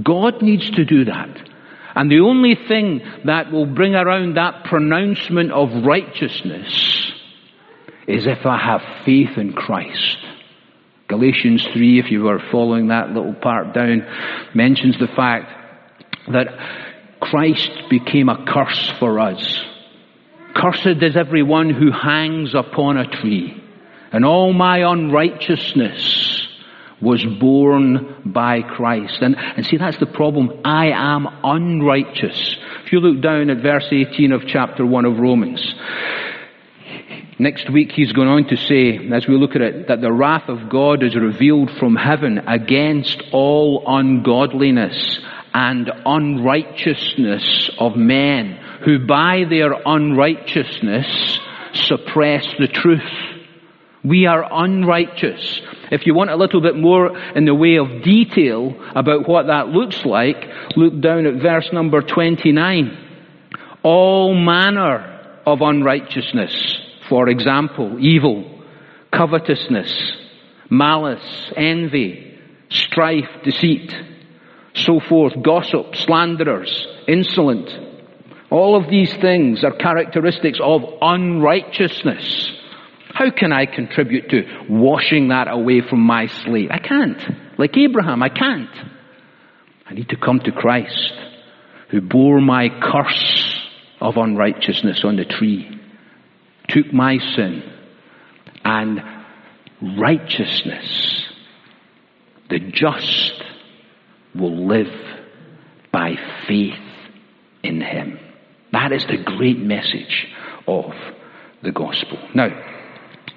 God 0.02 0.40
needs 0.40 0.70
to 0.70 0.84
do 0.84 1.04
that. 1.04 1.48
And 1.94 2.10
the 2.10 2.20
only 2.20 2.54
thing 2.54 3.02
that 3.26 3.52
will 3.52 3.66
bring 3.66 3.94
around 3.94 4.36
that 4.36 4.64
pronouncement 4.64 5.52
of 5.52 5.84
righteousness 5.84 7.12
is 8.08 8.26
if 8.26 8.46
I 8.46 8.56
have 8.58 9.04
faith 9.04 9.36
in 9.36 9.52
Christ. 9.52 10.18
Galatians 11.08 11.66
3, 11.74 11.98
if 11.98 12.10
you 12.10 12.22
were 12.22 12.40
following 12.50 12.88
that 12.88 13.10
little 13.10 13.34
part 13.34 13.74
down, 13.74 14.06
mentions 14.54 14.98
the 14.98 15.08
fact 15.08 15.52
that 16.32 16.46
Christ 17.20 17.70
became 17.90 18.30
a 18.30 18.44
curse 18.46 18.90
for 18.98 19.20
us. 19.20 19.60
Cursed 20.54 21.02
is 21.02 21.16
everyone 21.16 21.70
who 21.70 21.90
hangs 21.90 22.54
upon 22.54 22.96
a 22.96 23.06
tree, 23.06 23.62
and 24.12 24.24
all 24.24 24.52
my 24.52 24.78
unrighteousness 24.78 26.48
was 27.00 27.24
borne 27.24 28.22
by 28.24 28.62
Christ. 28.62 29.18
And, 29.22 29.36
and 29.36 29.66
see, 29.66 29.76
that's 29.76 29.98
the 29.98 30.06
problem. 30.06 30.60
I 30.64 30.90
am 30.90 31.26
unrighteous. 31.42 32.56
If 32.84 32.92
you 32.92 33.00
look 33.00 33.20
down 33.22 33.50
at 33.50 33.58
verse 33.58 33.86
18 33.90 34.32
of 34.32 34.46
chapter 34.46 34.86
1 34.86 35.04
of 35.04 35.18
Romans, 35.18 35.74
Next 37.38 37.72
week 37.72 37.90
he's 37.90 38.12
going 38.12 38.28
on 38.28 38.46
to 38.48 38.56
say, 38.56 38.98
as 39.12 39.26
we 39.26 39.36
look 39.36 39.56
at 39.56 39.62
it, 39.62 39.88
that 39.88 40.00
the 40.00 40.12
wrath 40.12 40.48
of 40.48 40.68
God 40.68 41.02
is 41.02 41.16
revealed 41.16 41.72
from 41.72 41.96
heaven 41.96 42.38
against 42.46 43.20
all 43.32 43.82
ungodliness 43.84 45.18
and 45.52 45.90
unrighteousness 46.06 47.70
of 47.78 47.96
men 47.96 48.61
who 48.84 49.06
by 49.06 49.44
their 49.48 49.72
unrighteousness 49.72 51.40
suppress 51.74 52.46
the 52.58 52.68
truth. 52.68 53.00
We 54.04 54.26
are 54.26 54.44
unrighteous. 54.50 55.60
If 55.90 56.06
you 56.06 56.14
want 56.14 56.30
a 56.30 56.36
little 56.36 56.60
bit 56.60 56.76
more 56.76 57.16
in 57.36 57.44
the 57.44 57.54
way 57.54 57.76
of 57.76 58.02
detail 58.02 58.74
about 58.96 59.28
what 59.28 59.46
that 59.46 59.68
looks 59.68 60.04
like, 60.04 60.36
look 60.76 61.00
down 61.00 61.26
at 61.26 61.40
verse 61.40 61.68
number 61.72 62.02
29. 62.02 62.98
All 63.82 64.34
manner 64.34 65.40
of 65.46 65.60
unrighteousness. 65.60 66.80
For 67.08 67.28
example, 67.28 67.98
evil, 68.00 68.64
covetousness, 69.12 70.16
malice, 70.70 71.52
envy, 71.56 72.38
strife, 72.70 73.28
deceit, 73.44 73.94
so 74.74 74.98
forth, 74.98 75.34
gossip, 75.42 75.94
slanderers, 75.94 76.86
insolent. 77.06 77.70
All 78.52 78.76
of 78.76 78.90
these 78.90 79.10
things 79.14 79.64
are 79.64 79.72
characteristics 79.72 80.58
of 80.62 80.82
unrighteousness. 81.00 82.52
How 83.14 83.30
can 83.30 83.50
I 83.50 83.64
contribute 83.64 84.28
to 84.28 84.66
washing 84.68 85.28
that 85.28 85.48
away 85.48 85.80
from 85.80 86.00
my 86.00 86.26
slate? 86.26 86.70
I 86.70 86.78
can't. 86.78 87.18
Like 87.58 87.74
Abraham, 87.78 88.22
I 88.22 88.28
can't. 88.28 88.68
I 89.86 89.94
need 89.94 90.10
to 90.10 90.18
come 90.18 90.40
to 90.40 90.52
Christ 90.52 91.14
who 91.88 92.02
bore 92.02 92.42
my 92.42 92.68
curse 92.68 93.58
of 94.02 94.18
unrighteousness 94.18 95.00
on 95.02 95.16
the 95.16 95.24
tree, 95.24 95.80
took 96.68 96.92
my 96.92 97.16
sin 97.34 97.62
and 98.66 99.00
righteousness. 99.98 101.24
The 102.50 102.58
just 102.58 103.42
will 104.34 104.66
live 104.66 104.92
by 105.90 106.16
faith 106.46 106.74
in 107.62 107.80
him. 107.80 108.18
That 108.72 108.92
is 108.92 109.04
the 109.06 109.18
great 109.18 109.58
message 109.58 110.28
of 110.66 110.92
the 111.62 111.72
gospel. 111.72 112.18
Now, 112.34 112.48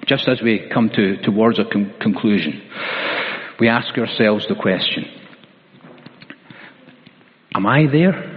just 0.06 0.28
as 0.28 0.40
we 0.40 0.68
come 0.72 0.88
to, 0.90 1.18
towards 1.18 1.58
a 1.58 1.64
con- 1.64 1.94
conclusion, 2.00 2.62
we 3.60 3.68
ask 3.68 3.96
ourselves 3.98 4.46
the 4.48 4.54
question, 4.54 5.04
am 7.54 7.66
I 7.66 7.86
there? 7.86 8.36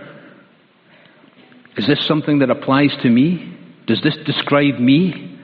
Is 1.77 1.87
this 1.87 2.05
something 2.05 2.39
that 2.39 2.49
applies 2.49 2.95
to 3.03 3.09
me? 3.09 3.57
Does 3.87 4.01
this 4.01 4.17
describe 4.25 4.79
me? 4.79 5.39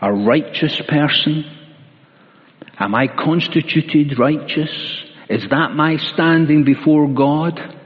A 0.00 0.12
righteous 0.12 0.80
person? 0.88 1.44
Am 2.78 2.94
I 2.94 3.06
constituted 3.06 4.18
righteous? 4.18 4.70
Is 5.28 5.46
that 5.50 5.72
my 5.74 5.96
standing 5.96 6.64
before 6.64 7.08
God? 7.08 7.81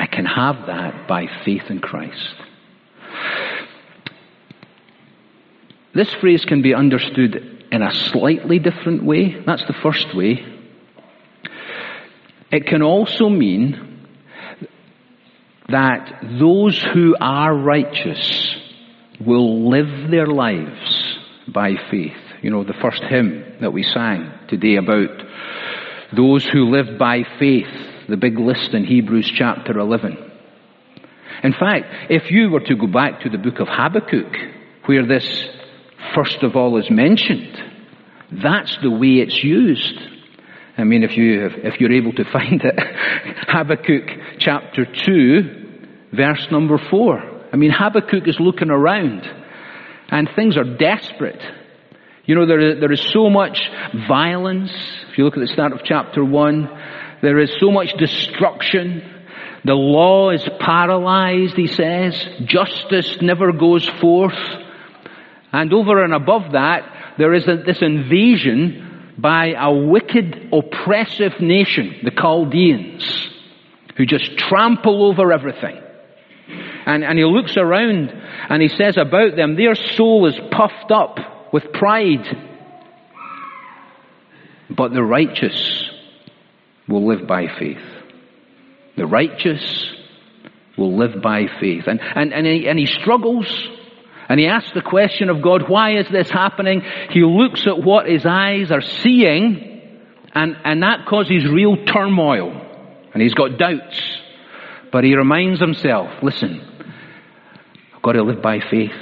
I 0.00 0.06
can 0.06 0.24
have 0.24 0.66
that 0.66 1.06
by 1.06 1.26
faith 1.44 1.64
in 1.68 1.80
Christ. 1.80 2.34
This 5.94 6.08
phrase 6.14 6.42
can 6.46 6.62
be 6.62 6.72
understood 6.74 7.66
in 7.70 7.82
a 7.82 7.92
slightly 8.10 8.58
different 8.58 9.04
way. 9.04 9.36
That's 9.44 9.66
the 9.66 9.74
first 9.82 10.16
way. 10.16 10.42
It 12.50 12.66
can 12.66 12.82
also 12.82 13.28
mean 13.28 14.06
that 15.68 16.22
those 16.38 16.82
who 16.94 17.14
are 17.20 17.54
righteous 17.54 18.56
will 19.20 19.68
live 19.68 20.10
their 20.10 20.26
lives 20.26 21.18
by 21.46 21.74
faith. 21.90 22.16
You 22.40 22.50
know, 22.50 22.64
the 22.64 22.80
first 22.80 23.02
hymn 23.02 23.58
that 23.60 23.72
we 23.72 23.82
sang 23.82 24.32
today 24.48 24.76
about 24.76 25.10
those 26.16 26.46
who 26.46 26.70
live 26.70 26.98
by 26.98 27.24
faith, 27.38 27.79
the 28.10 28.16
big 28.16 28.38
list 28.38 28.74
in 28.74 28.84
Hebrews 28.84 29.30
chapter 29.34 29.78
11. 29.78 30.16
In 31.42 31.52
fact, 31.52 32.10
if 32.10 32.30
you 32.30 32.50
were 32.50 32.60
to 32.60 32.76
go 32.76 32.86
back 32.86 33.20
to 33.22 33.30
the 33.30 33.38
book 33.38 33.60
of 33.60 33.68
Habakkuk, 33.68 34.36
where 34.86 35.06
this 35.06 35.48
first 36.14 36.42
of 36.42 36.56
all 36.56 36.76
is 36.78 36.90
mentioned. 36.90 37.56
That's 38.42 38.76
the 38.82 38.90
way 38.90 39.20
it's 39.20 39.42
used. 39.42 39.98
I 40.78 40.84
mean, 40.84 41.02
if 41.02 41.16
you 41.16 41.46
if 41.46 41.80
you're 41.80 41.92
able 41.92 42.12
to 42.12 42.24
find 42.32 42.62
it, 42.62 42.74
Habakkuk 43.48 44.38
chapter 44.38 44.84
two, 44.84 45.86
verse 46.12 46.46
number 46.50 46.78
four. 46.90 47.20
I 47.52 47.56
mean, 47.56 47.72
Habakkuk 47.72 48.28
is 48.28 48.38
looking 48.38 48.70
around, 48.70 49.28
and 50.08 50.28
things 50.34 50.56
are 50.56 50.64
desperate. 50.64 51.42
You 52.24 52.36
know, 52.36 52.46
there 52.46 52.78
there 52.78 52.92
is 52.92 53.02
so 53.12 53.28
much 53.28 53.58
violence. 54.08 54.72
If 55.10 55.18
you 55.18 55.24
look 55.24 55.36
at 55.36 55.40
the 55.40 55.52
start 55.52 55.72
of 55.72 55.80
chapter 55.84 56.24
one, 56.24 56.68
there 57.22 57.38
is 57.38 57.50
so 57.58 57.70
much 57.70 57.92
destruction. 57.94 59.02
The 59.64 59.74
law 59.74 60.30
is 60.30 60.46
paralyzed, 60.58 61.54
he 61.54 61.66
says. 61.66 62.14
Justice 62.44 63.18
never 63.20 63.52
goes 63.52 63.86
forth. 64.00 64.38
And 65.52 65.72
over 65.72 66.02
and 66.02 66.14
above 66.14 66.52
that, 66.52 67.14
there 67.18 67.34
is 67.34 67.44
this 67.44 67.82
invasion 67.82 69.14
by 69.18 69.52
a 69.58 69.70
wicked, 69.70 70.48
oppressive 70.52 71.40
nation, 71.40 71.96
the 72.02 72.10
Chaldeans, 72.10 73.28
who 73.96 74.06
just 74.06 74.38
trample 74.38 75.06
over 75.06 75.30
everything. 75.32 75.78
And, 76.86 77.04
and 77.04 77.18
he 77.18 77.24
looks 77.24 77.56
around 77.58 78.10
and 78.48 78.62
he 78.62 78.68
says 78.68 78.96
about 78.96 79.36
them, 79.36 79.56
their 79.56 79.74
soul 79.74 80.26
is 80.26 80.40
puffed 80.50 80.90
up 80.90 81.52
with 81.52 81.72
pride. 81.72 82.24
But 84.70 84.92
the 84.92 85.02
righteous 85.02 85.89
will 86.90 87.06
live 87.06 87.26
by 87.26 87.46
faith. 87.58 87.78
The 88.96 89.06
righteous 89.06 89.94
will 90.76 90.96
live 90.98 91.22
by 91.22 91.46
faith. 91.60 91.84
And, 91.86 92.00
and, 92.00 92.32
and, 92.32 92.46
he, 92.46 92.68
and 92.68 92.78
he 92.78 92.86
struggles 92.86 93.46
and 94.30 94.38
he 94.38 94.46
asks 94.46 94.70
the 94.72 94.80
question 94.80 95.28
of 95.28 95.42
God, 95.42 95.68
why 95.68 95.98
is 95.98 96.06
this 96.08 96.30
happening? 96.30 96.82
He 97.10 97.24
looks 97.24 97.66
at 97.66 97.82
what 97.82 98.06
his 98.06 98.24
eyes 98.24 98.70
are 98.70 98.80
seeing, 98.80 99.82
and, 100.32 100.56
and 100.64 100.84
that 100.84 101.06
causes 101.06 101.50
real 101.50 101.84
turmoil. 101.84 102.52
And 103.12 103.20
he's 103.20 103.34
got 103.34 103.58
doubts. 103.58 104.00
But 104.92 105.02
he 105.02 105.16
reminds 105.16 105.58
himself, 105.58 106.22
listen, 106.22 106.60
I've 107.92 108.02
got 108.02 108.12
to 108.12 108.22
live 108.22 108.40
by 108.40 108.60
faith. 108.60 108.94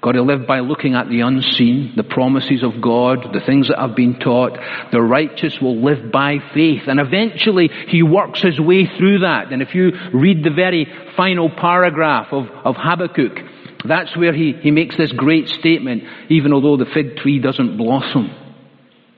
Got 0.00 0.12
to 0.12 0.22
live 0.22 0.46
by 0.46 0.60
looking 0.60 0.94
at 0.94 1.08
the 1.08 1.22
unseen, 1.22 1.94
the 1.96 2.04
promises 2.04 2.62
of 2.62 2.80
God, 2.80 3.32
the 3.32 3.40
things 3.44 3.66
that 3.66 3.80
I've 3.80 3.96
been 3.96 4.20
taught. 4.20 4.56
The 4.92 5.02
righteous 5.02 5.58
will 5.60 5.82
live 5.82 6.12
by 6.12 6.38
faith. 6.54 6.82
And 6.86 7.00
eventually 7.00 7.68
he 7.88 8.04
works 8.04 8.40
his 8.40 8.60
way 8.60 8.86
through 8.86 9.20
that. 9.20 9.52
And 9.52 9.60
if 9.60 9.74
you 9.74 9.90
read 10.14 10.44
the 10.44 10.54
very 10.54 10.86
final 11.16 11.50
paragraph 11.50 12.28
of, 12.32 12.46
of 12.64 12.76
Habakkuk, 12.78 13.38
that's 13.84 14.16
where 14.16 14.32
he, 14.32 14.52
he 14.60 14.70
makes 14.70 14.96
this 14.96 15.10
great 15.12 15.48
statement, 15.48 16.04
even 16.28 16.52
although 16.52 16.76
the 16.76 16.90
fig 16.92 17.16
tree 17.16 17.40
doesn't 17.40 17.76
blossom. 17.76 18.30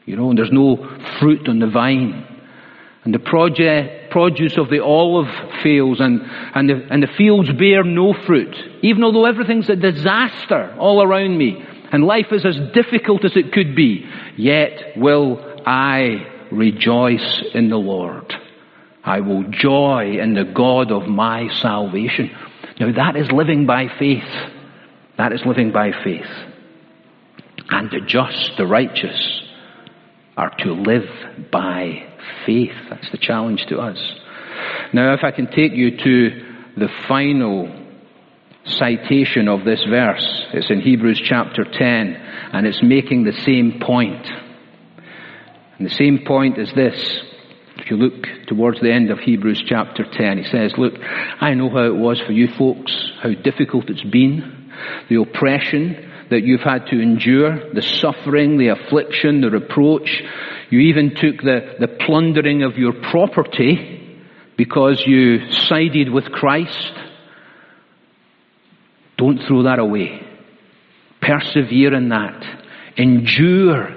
You 0.07 0.17
know, 0.17 0.31
and 0.31 0.39
there's 0.39 0.53
no 0.53 0.77
fruit 1.19 1.47
on 1.47 1.59
the 1.59 1.69
vine. 1.69 2.27
And 3.05 3.13
the 3.13 3.19
project, 3.19 4.00
produce 4.11 4.57
of 4.59 4.69
the 4.71 4.83
olive 4.83 5.29
fails 5.63 6.01
and, 6.01 6.21
and, 6.55 6.69
the, 6.69 6.87
and 6.91 7.03
the 7.03 7.09
fields 7.17 7.51
bear 7.53 7.85
no 7.85 8.15
fruit. 8.27 8.55
Even 8.83 9.05
although 9.05 9.27
everything's 9.27 9.69
a 9.69 9.77
disaster 9.77 10.75
all 10.79 11.03
around 11.03 11.37
me 11.37 11.65
and 11.93 12.05
life 12.05 12.27
is 12.33 12.45
as 12.45 12.57
difficult 12.73 13.25
as 13.25 13.37
it 13.37 13.53
could 13.53 13.75
be, 13.75 14.07
yet 14.37 14.97
will 14.97 15.41
I 15.67 16.27
rejoice 16.51 17.43
in 17.55 17.69
the 17.69 17.77
Lord. 17.77 18.35
I 19.03 19.21
will 19.21 19.45
joy 19.51 20.19
in 20.21 20.35
the 20.35 20.45
God 20.45 20.93
of 20.93 21.09
my 21.09 21.49
salvation. 21.61 22.31
Now 22.79 22.93
that 22.93 23.17
is 23.17 23.31
living 23.33 23.67
by 23.67 23.89
faith. 23.99 24.29
That 25.17 25.33
is 25.33 25.45
living 25.45 25.73
by 25.73 25.93
faith. 26.05 26.31
And 27.71 27.91
the 27.91 28.01
just, 28.01 28.57
the 28.57 28.67
righteous, 28.67 29.40
are 30.37 30.51
to 30.61 30.73
live 30.73 31.09
by 31.51 32.07
faith. 32.47 32.75
That's 32.89 33.11
the 33.11 33.19
challenge 33.19 33.67
to 33.67 33.79
us. 33.79 33.99
Now, 34.93 35.15
if 35.15 35.21
I 35.23 35.31
can 35.31 35.47
take 35.47 35.73
you 35.73 35.97
to 35.97 36.55
the 36.77 36.89
final 37.09 37.77
citation 38.65 39.49
of 39.49 39.65
this 39.65 39.83
verse, 39.89 40.47
it's 40.53 40.71
in 40.71 40.81
Hebrews 40.81 41.21
chapter 41.25 41.65
10, 41.65 42.15
and 42.53 42.67
it's 42.67 42.83
making 42.83 43.25
the 43.25 43.33
same 43.33 43.81
point. 43.81 44.27
And 45.79 45.89
the 45.89 45.95
same 45.95 46.25
point 46.27 46.59
is 46.59 46.73
this. 46.75 47.21
If 47.77 47.91
you 47.91 47.97
look 47.97 48.27
towards 48.47 48.81
the 48.81 48.93
end 48.93 49.11
of 49.11 49.19
Hebrews 49.19 49.63
chapter 49.67 50.05
10, 50.05 50.39
he 50.39 50.45
says, 50.45 50.75
look, 50.77 50.95
I 51.41 51.55
know 51.55 51.71
how 51.71 51.85
it 51.85 51.97
was 51.97 52.21
for 52.21 52.33
you 52.33 52.49
folks, 52.49 53.13
how 53.23 53.33
difficult 53.33 53.89
it's 53.89 54.03
been, 54.03 54.71
the 55.09 55.21
oppression 55.21 56.10
that 56.31 56.43
you've 56.43 56.61
had 56.61 56.87
to 56.87 57.01
endure, 57.01 57.73
the 57.75 57.83
suffering, 57.83 58.57
the 58.57 58.69
affliction, 58.69 59.41
the 59.41 59.51
reproach. 59.51 60.23
You 60.71 60.81
even 60.81 61.11
took 61.11 61.43
the, 61.43 61.77
the 61.81 61.89
plundering 61.89 62.63
of 62.63 62.79
your 62.79 62.93
property 63.11 64.19
because 64.57 65.03
you 65.07 65.51
sided 65.53 66.11
with 66.11 66.25
Christ. 66.27 66.93
Don't 69.19 69.41
throw 69.47 69.65
that 69.65 69.79
away. 69.79 70.27
Persevere 71.21 71.95
in 71.95 72.09
that. 72.11 72.43
Endure 72.97 73.97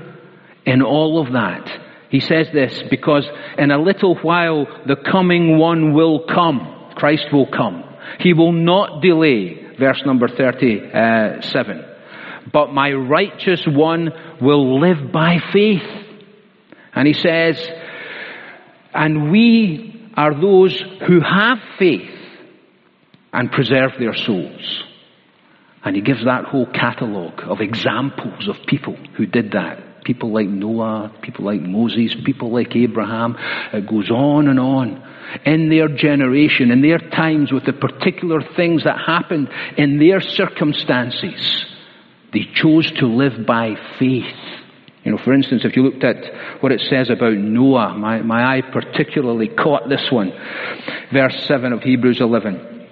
in 0.65 0.81
all 0.81 1.21
of 1.25 1.33
that. 1.33 1.81
He 2.09 2.19
says 2.19 2.47
this 2.53 2.81
because 2.89 3.25
in 3.57 3.71
a 3.71 3.81
little 3.81 4.15
while 4.15 4.65
the 4.85 4.95
coming 4.95 5.57
one 5.57 5.93
will 5.93 6.25
come. 6.25 6.91
Christ 6.95 7.25
will 7.31 7.47
come. 7.47 7.83
He 8.19 8.33
will 8.33 8.51
not 8.51 9.01
delay. 9.01 9.75
Verse 9.79 10.01
number 10.05 10.27
37. 10.27 11.77
Uh, 11.79 11.92
But 12.51 12.73
my 12.73 12.91
righteous 12.91 13.65
one 13.65 14.11
will 14.41 14.79
live 14.79 15.11
by 15.11 15.37
faith. 15.51 15.83
And 16.93 17.07
he 17.07 17.13
says, 17.13 17.57
and 18.93 19.31
we 19.31 20.11
are 20.15 20.39
those 20.39 20.79
who 21.07 21.21
have 21.21 21.57
faith 21.79 22.09
and 23.31 23.51
preserve 23.51 23.93
their 23.97 24.15
souls. 24.15 24.83
And 25.83 25.95
he 25.95 26.01
gives 26.01 26.23
that 26.25 26.45
whole 26.45 26.67
catalogue 26.67 27.41
of 27.43 27.59
examples 27.59 28.47
of 28.47 28.55
people 28.67 28.95
who 29.17 29.25
did 29.25 29.51
that. 29.51 30.03
People 30.03 30.33
like 30.33 30.47
Noah, 30.47 31.13
people 31.21 31.45
like 31.45 31.61
Moses, 31.61 32.15
people 32.25 32.51
like 32.51 32.75
Abraham. 32.75 33.37
It 33.73 33.87
goes 33.87 34.11
on 34.11 34.47
and 34.47 34.59
on. 34.59 35.01
In 35.45 35.69
their 35.69 35.87
generation, 35.87 36.71
in 36.71 36.81
their 36.81 36.99
times, 36.99 37.51
with 37.51 37.65
the 37.65 37.73
particular 37.73 38.41
things 38.55 38.83
that 38.83 38.99
happened 38.99 39.49
in 39.77 39.99
their 39.99 40.21
circumstances, 40.21 41.65
they 42.33 42.47
chose 42.53 42.91
to 42.93 43.05
live 43.05 43.45
by 43.45 43.75
faith. 43.99 44.25
You 45.03 45.11
know, 45.11 45.17
for 45.17 45.33
instance, 45.33 45.63
if 45.65 45.75
you 45.75 45.83
looked 45.83 46.03
at 46.03 46.61
what 46.61 46.71
it 46.71 46.81
says 46.89 47.09
about 47.09 47.33
Noah, 47.33 47.95
my, 47.97 48.21
my 48.21 48.57
eye 48.57 48.61
particularly 48.61 49.49
caught 49.49 49.89
this 49.89 50.09
one. 50.11 50.31
Verse 51.11 51.45
7 51.45 51.73
of 51.73 51.81
Hebrews 51.83 52.21
11. 52.21 52.87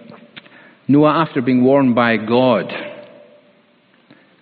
Noah, 0.87 1.21
after 1.21 1.41
being 1.41 1.63
warned 1.63 1.95
by 1.95 2.17
God 2.17 2.71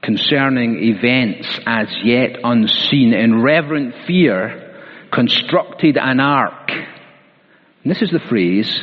concerning 0.02 0.82
events 0.82 1.48
as 1.66 1.88
yet 2.04 2.38
unseen, 2.44 3.14
in 3.14 3.42
reverent 3.42 3.94
fear, 4.08 4.66
constructed 5.12 5.98
an 5.98 6.20
ark. 6.20 6.72
And 6.72 7.92
this 7.92 8.02
is 8.02 8.10
the 8.10 8.20
phrase, 8.20 8.82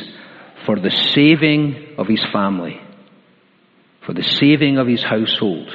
for 0.65 0.79
the 0.79 0.91
saving 0.91 1.95
of 1.97 2.07
his 2.07 2.23
family, 2.31 2.79
for 4.05 4.13
the 4.13 4.23
saving 4.23 4.77
of 4.77 4.87
his 4.87 5.03
household. 5.03 5.69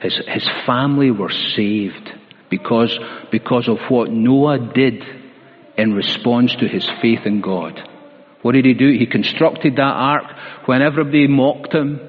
His, 0.00 0.20
his 0.26 0.48
family 0.66 1.10
were 1.10 1.30
saved 1.30 2.10
because, 2.50 2.98
because 3.30 3.68
of 3.68 3.78
what 3.88 4.10
Noah 4.10 4.58
did 4.58 5.02
in 5.76 5.94
response 5.94 6.54
to 6.56 6.68
his 6.68 6.88
faith 7.00 7.20
in 7.24 7.40
God. 7.40 7.80
What 8.42 8.52
did 8.52 8.64
he 8.64 8.74
do? 8.74 8.90
He 8.90 9.06
constructed 9.06 9.76
that 9.76 9.82
ark 9.82 10.24
when 10.66 10.82
everybody 10.82 11.26
mocked 11.26 11.74
him, 11.74 12.00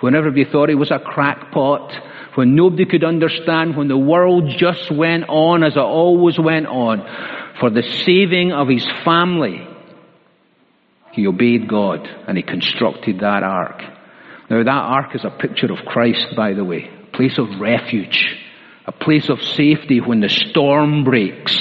when 0.00 0.14
everybody 0.14 0.44
thought 0.44 0.68
he 0.68 0.74
was 0.74 0.90
a 0.90 0.98
crackpot, 0.98 1.92
when 2.34 2.54
nobody 2.54 2.84
could 2.84 3.04
understand, 3.04 3.76
when 3.76 3.88
the 3.88 3.96
world 3.96 4.50
just 4.58 4.90
went 4.90 5.24
on 5.28 5.62
as 5.62 5.74
it 5.76 5.78
always 5.78 6.38
went 6.38 6.66
on, 6.66 6.98
for 7.60 7.70
the 7.70 7.82
saving 8.04 8.52
of 8.52 8.68
his 8.68 8.86
family. 9.04 9.66
He 11.12 11.26
obeyed 11.26 11.68
God 11.68 12.08
and 12.26 12.36
he 12.36 12.42
constructed 12.42 13.20
that 13.20 13.44
ark. 13.44 13.80
Now 14.50 14.62
that 14.62 14.68
ark 14.68 15.14
is 15.14 15.24
a 15.24 15.30
picture 15.30 15.72
of 15.72 15.86
Christ, 15.86 16.26
by 16.36 16.54
the 16.54 16.64
way. 16.64 16.90
Place 17.14 17.38
of 17.38 17.60
refuge. 17.60 18.36
A 18.86 18.92
place 18.92 19.28
of 19.28 19.40
safety 19.40 20.00
when 20.00 20.20
the 20.20 20.28
storm 20.28 21.04
breaks. 21.04 21.56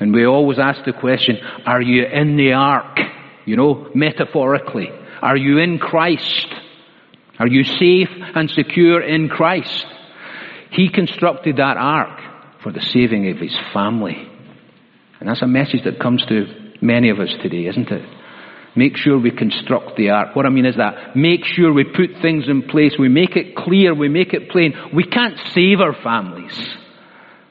And 0.00 0.12
we 0.14 0.24
always 0.24 0.58
ask 0.58 0.84
the 0.84 0.92
question, 0.92 1.38
are 1.66 1.82
you 1.82 2.04
in 2.06 2.36
the 2.36 2.54
ark? 2.54 2.98
You 3.44 3.56
know, 3.56 3.90
metaphorically. 3.94 4.88
Are 5.22 5.36
you 5.36 5.58
in 5.58 5.78
Christ? 5.78 6.46
Are 7.38 7.46
you 7.46 7.64
safe 7.64 8.08
and 8.34 8.50
secure 8.50 9.02
in 9.02 9.28
Christ? 9.28 9.86
He 10.70 10.88
constructed 10.88 11.56
that 11.56 11.76
ark 11.76 12.20
for 12.62 12.72
the 12.72 12.80
saving 12.80 13.30
of 13.30 13.38
his 13.38 13.56
family. 13.72 14.28
And 15.18 15.28
that's 15.28 15.42
a 15.42 15.46
message 15.46 15.84
that 15.84 16.00
comes 16.00 16.24
to 16.26 16.46
many 16.80 17.10
of 17.10 17.20
us 17.20 17.30
today, 17.42 17.66
isn't 17.66 17.90
it? 17.90 18.19
Make 18.76 18.96
sure 18.96 19.18
we 19.18 19.32
construct 19.32 19.96
the 19.96 20.10
ark. 20.10 20.36
What 20.36 20.46
I 20.46 20.50
mean 20.50 20.66
is 20.66 20.76
that 20.76 21.16
make 21.16 21.44
sure 21.44 21.72
we 21.72 21.84
put 21.84 22.22
things 22.22 22.48
in 22.48 22.62
place. 22.62 22.94
We 22.98 23.08
make 23.08 23.36
it 23.36 23.56
clear. 23.56 23.94
We 23.94 24.08
make 24.08 24.32
it 24.32 24.50
plain. 24.50 24.74
We 24.94 25.04
can't 25.04 25.36
save 25.52 25.80
our 25.80 25.94
families, 25.94 26.56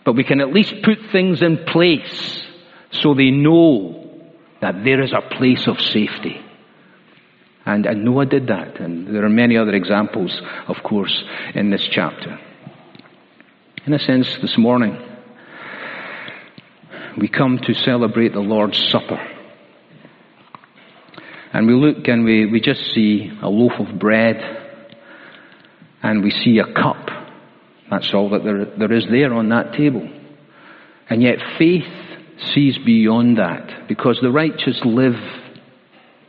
but 0.06 0.14
we 0.14 0.24
can 0.24 0.40
at 0.40 0.54
least 0.54 0.74
put 0.84 0.98
things 1.12 1.42
in 1.42 1.66
place 1.66 2.44
so 2.92 3.14
they 3.14 3.32
know 3.32 4.10
that 4.62 4.84
there 4.84 5.02
is 5.02 5.14
a 5.14 5.36
place 5.36 5.68
of 5.68 5.80
safety. 5.82 6.42
And, 7.66 7.86
and 7.86 8.04
Noah 8.04 8.26
did 8.26 8.48
that. 8.48 8.80
And 8.80 9.14
there 9.14 9.26
are 9.26 9.30
many 9.30 9.58
other 9.58 9.74
examples, 9.74 10.42
of 10.68 10.78
course, 10.84 11.24
in 11.54 11.70
this 11.70 11.86
chapter. 11.92 12.40
In 13.86 13.94
a 13.94 14.00
sense, 14.00 14.38
this 14.42 14.58
morning, 14.58 14.98
we 17.18 17.28
come 17.28 17.60
to 17.60 17.74
celebrate 17.74 18.34
the 18.34 18.40
Lord's 18.40 18.78
Supper. 18.90 19.39
And 21.52 21.68
we 21.68 21.74
look 21.74 22.08
and 22.08 22.26
we, 22.26 22.46
we 22.46 22.62
just 22.62 22.94
see 22.94 23.32
a 23.42 23.50
loaf 23.50 23.74
of 23.80 24.00
bread 24.00 24.38
and 26.04 26.24
we 26.24 26.32
see 26.32 26.60
a 26.60 26.74
cup. 26.74 27.08
That's 27.90 28.14
all 28.14 28.30
that 28.30 28.44
there, 28.44 28.66
there 28.66 28.94
is 28.94 29.06
there 29.10 29.34
on 29.34 29.50
that 29.50 29.74
table. 29.74 30.08
And 31.10 31.24
yet 31.24 31.38
faith 31.58 31.88
sees 32.54 32.78
beyond 32.78 33.38
that 33.38 33.88
because 33.88 34.20
the 34.22 34.32
righteous 34.32 34.80
live 34.86 35.16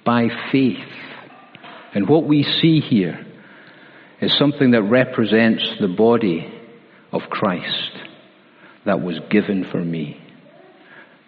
by 0.04 0.28
faith. 0.50 0.78
And 1.94 2.08
what 2.08 2.24
we 2.24 2.42
see 2.42 2.80
here 2.80 3.26
is 4.20 4.36
something 4.36 4.70
that 4.70 4.82
represents 4.82 5.64
the 5.80 5.88
body 5.88 6.50
of 7.12 7.22
Christ 7.28 7.92
that 8.86 9.02
was 9.02 9.18
given 9.30 9.66
for 9.70 9.82
me. 9.84 10.20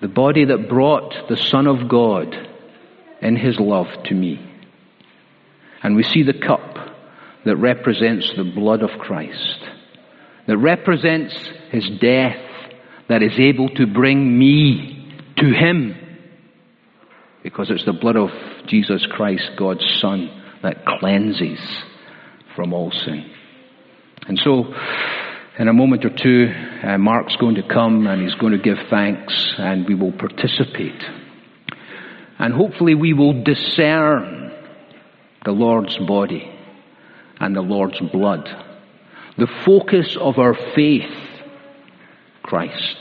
The 0.00 0.08
body 0.08 0.46
that 0.46 0.68
brought 0.68 1.28
the 1.28 1.36
Son 1.36 1.66
of 1.66 1.88
God 1.88 2.34
in 3.22 3.36
His 3.36 3.58
love 3.58 3.86
to 4.04 4.14
me. 4.14 4.40
And 5.82 5.96
we 5.96 6.02
see 6.02 6.22
the 6.22 6.34
cup 6.34 6.76
that 7.44 7.56
represents 7.56 8.30
the 8.36 8.44
blood 8.44 8.82
of 8.82 8.90
Christ, 9.00 9.58
that 10.46 10.58
represents 10.58 11.34
His 11.70 11.88
death 12.00 12.36
that 13.08 13.22
is 13.22 13.38
able 13.38 13.68
to 13.70 13.86
bring 13.86 14.38
me 14.38 15.14
to 15.38 15.46
Him. 15.52 15.96
Because 17.42 17.70
it's 17.70 17.84
the 17.84 17.92
blood 17.92 18.16
of 18.16 18.30
Jesus 18.66 19.04
Christ, 19.06 19.50
God's 19.58 19.84
Son, 20.00 20.30
that 20.62 20.86
cleanses 20.86 21.58
from 22.54 22.72
all 22.72 22.92
sin. 22.92 23.28
And 24.28 24.38
so, 24.38 24.72
in 25.58 25.68
a 25.68 25.72
moment 25.72 26.04
or 26.04 26.10
two, 26.10 26.52
uh, 26.84 26.96
Mark's 26.98 27.36
going 27.36 27.56
to 27.56 27.66
come 27.66 28.06
and 28.06 28.22
he's 28.22 28.34
going 28.36 28.52
to 28.52 28.58
give 28.58 28.78
thanks 28.88 29.54
and 29.58 29.86
we 29.86 29.94
will 29.94 30.12
participate. 30.12 31.02
And 32.42 32.52
hopefully 32.52 32.96
we 32.96 33.12
will 33.12 33.44
discern 33.44 34.52
the 35.44 35.52
Lord's 35.52 35.96
body 35.96 36.52
and 37.38 37.54
the 37.54 37.60
Lord's 37.60 38.00
blood. 38.00 38.48
The 39.38 39.46
focus 39.64 40.16
of 40.20 40.38
our 40.38 40.54
faith 40.74 41.08
Christ. 42.42 42.96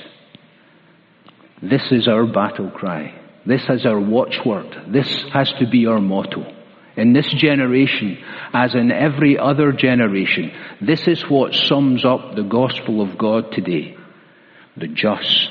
This 1.59 1.91
is 1.91 2.07
our 2.07 2.27
battle 2.27 2.69
cry. 2.69 3.19
This 3.43 3.63
is 3.67 3.83
our 3.83 3.99
watchword. 3.99 4.75
This 4.89 5.11
has 5.33 5.51
to 5.57 5.67
be 5.67 5.87
our 5.87 5.99
motto. 5.99 6.45
In 6.95 7.13
this 7.13 7.27
generation, 7.33 8.23
as 8.53 8.75
in 8.75 8.91
every 8.91 9.39
other 9.39 9.71
generation, 9.71 10.51
this 10.79 11.07
is 11.07 11.23
what 11.23 11.55
sums 11.55 12.05
up 12.05 12.35
the 12.35 12.43
gospel 12.43 13.01
of 13.01 13.17
God 13.17 13.51
today. 13.53 13.97
The 14.77 14.87
just, 14.87 15.49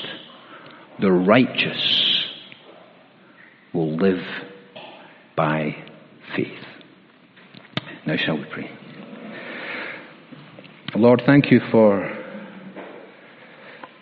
the 1.00 1.10
righteous 1.10 2.19
will 3.72 3.96
live 3.96 4.22
by 5.36 5.76
faith. 6.36 6.64
Now 8.06 8.16
shall 8.16 8.36
we 8.36 8.44
pray. 8.44 8.70
Lord, 10.94 11.22
thank 11.24 11.50
you 11.50 11.60
for 11.70 12.16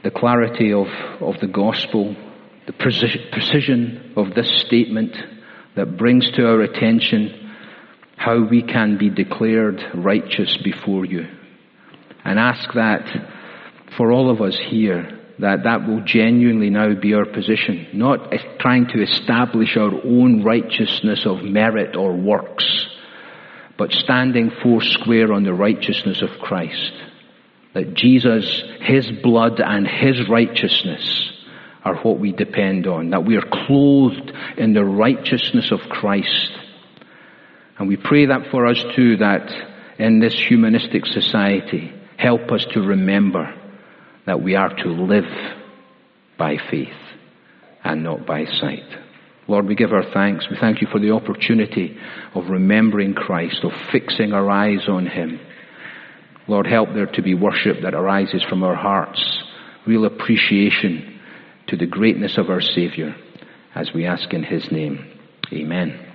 the 0.03 0.11
clarity 0.11 0.73
of, 0.73 0.87
of 1.21 1.39
the 1.41 1.47
gospel, 1.47 2.17
the 2.67 2.73
precision 2.73 4.13
of 4.17 4.35
this 4.35 4.63
statement 4.67 5.17
that 5.77 5.97
brings 5.97 6.31
to 6.33 6.47
our 6.47 6.63
attention 6.63 7.55
how 8.17 8.43
we 8.43 8.63
can 8.63 8.99
be 8.99 9.11
declared 9.11 9.81
righteous 9.95 10.57
before 10.65 11.05
you. 11.05 11.27
And 12.25 12.39
ask 12.39 12.73
that 12.75 13.07
for 13.97 14.11
all 14.13 14.31
of 14.31 14.41
us 14.41 14.59
here 14.71 15.18
that 15.39 15.63
that 15.65 15.87
will 15.87 16.01
genuinely 16.05 16.71
now 16.71 16.95
be 16.95 17.15
our 17.15 17.25
position, 17.25 17.87
not 17.93 18.33
trying 18.59 18.87
to 18.89 19.03
establish 19.03 19.77
our 19.77 19.95
own 20.05 20.43
righteousness 20.43 21.25
of 21.27 21.43
merit 21.43 21.95
or 21.95 22.13
works, 22.13 22.89
but 23.77 23.93
standing 23.93 24.51
four 24.63 24.83
square 24.83 25.33
on 25.33 25.45
the 25.45 25.55
righteousness 25.55 26.23
of 26.23 26.31
Christ. 26.41 26.93
That 27.75 27.95
Jesus, 27.95 28.63
His 28.81 29.09
blood 29.23 29.61
and 29.61 29.87
His 29.87 30.29
righteousness 30.29 31.31
are 31.85 31.97
what 31.97 32.19
we 32.19 32.33
depend 32.33 32.89
on. 32.89 33.11
That 33.11 33.25
we 33.25 33.37
are 33.37 33.67
clothed 33.67 34.33
in 34.57 34.73
the 34.73 34.85
righteousness 34.85 35.71
of 35.71 35.81
Christ. 35.89 36.51
And 37.79 37.87
we 37.87 37.97
pray 37.97 38.27
that 38.27 38.51
for 38.51 38.67
us 38.67 38.85
too, 38.97 39.19
that 39.19 39.49
in 40.01 40.19
this 40.19 40.35
humanistic 40.35 41.07
society, 41.07 41.93
help 42.17 42.51
us 42.51 42.67
to 42.73 42.81
remember 42.81 43.55
that 44.29 44.43
we 44.43 44.55
are 44.55 44.69
to 44.69 44.89
live 44.89 45.25
by 46.39 46.57
faith 46.71 46.89
and 47.83 48.05
not 48.05 48.27
by 48.27 48.45
sight. 48.45 48.85
Lord, 49.49 49.67
we 49.67 49.75
give 49.75 49.95
our 49.95 50.05
thanks. 50.13 50.47
We 50.51 50.59
thank 50.61 50.83
you 50.83 50.87
for 50.93 51.01
the 51.01 51.13
opportunity 51.13 51.97
of 52.35 52.51
remembering 52.51 53.15
Christ, 53.15 53.61
of 53.65 53.73
fixing 53.91 54.35
our 54.35 54.51
eyes 54.51 54.87
on 54.87 55.07
Him. 55.07 55.41
Lord, 56.47 56.67
help 56.67 56.91
there 56.93 57.07
to 57.07 57.23
be 57.23 57.35
worship 57.35 57.79
that 57.83 57.95
arises 57.95 58.45
from 58.47 58.63
our 58.63 58.75
hearts, 58.75 59.43
real 59.87 60.05
appreciation 60.05 61.21
to 61.69 61.79
the 61.79 61.87
greatness 61.87 62.37
of 62.37 62.51
our 62.51 62.61
Saviour, 62.61 63.15
as 63.75 63.89
we 63.95 64.05
ask 64.05 64.35
in 64.35 64.43
His 64.43 64.71
name. 64.71 65.11
Amen. 65.55 66.08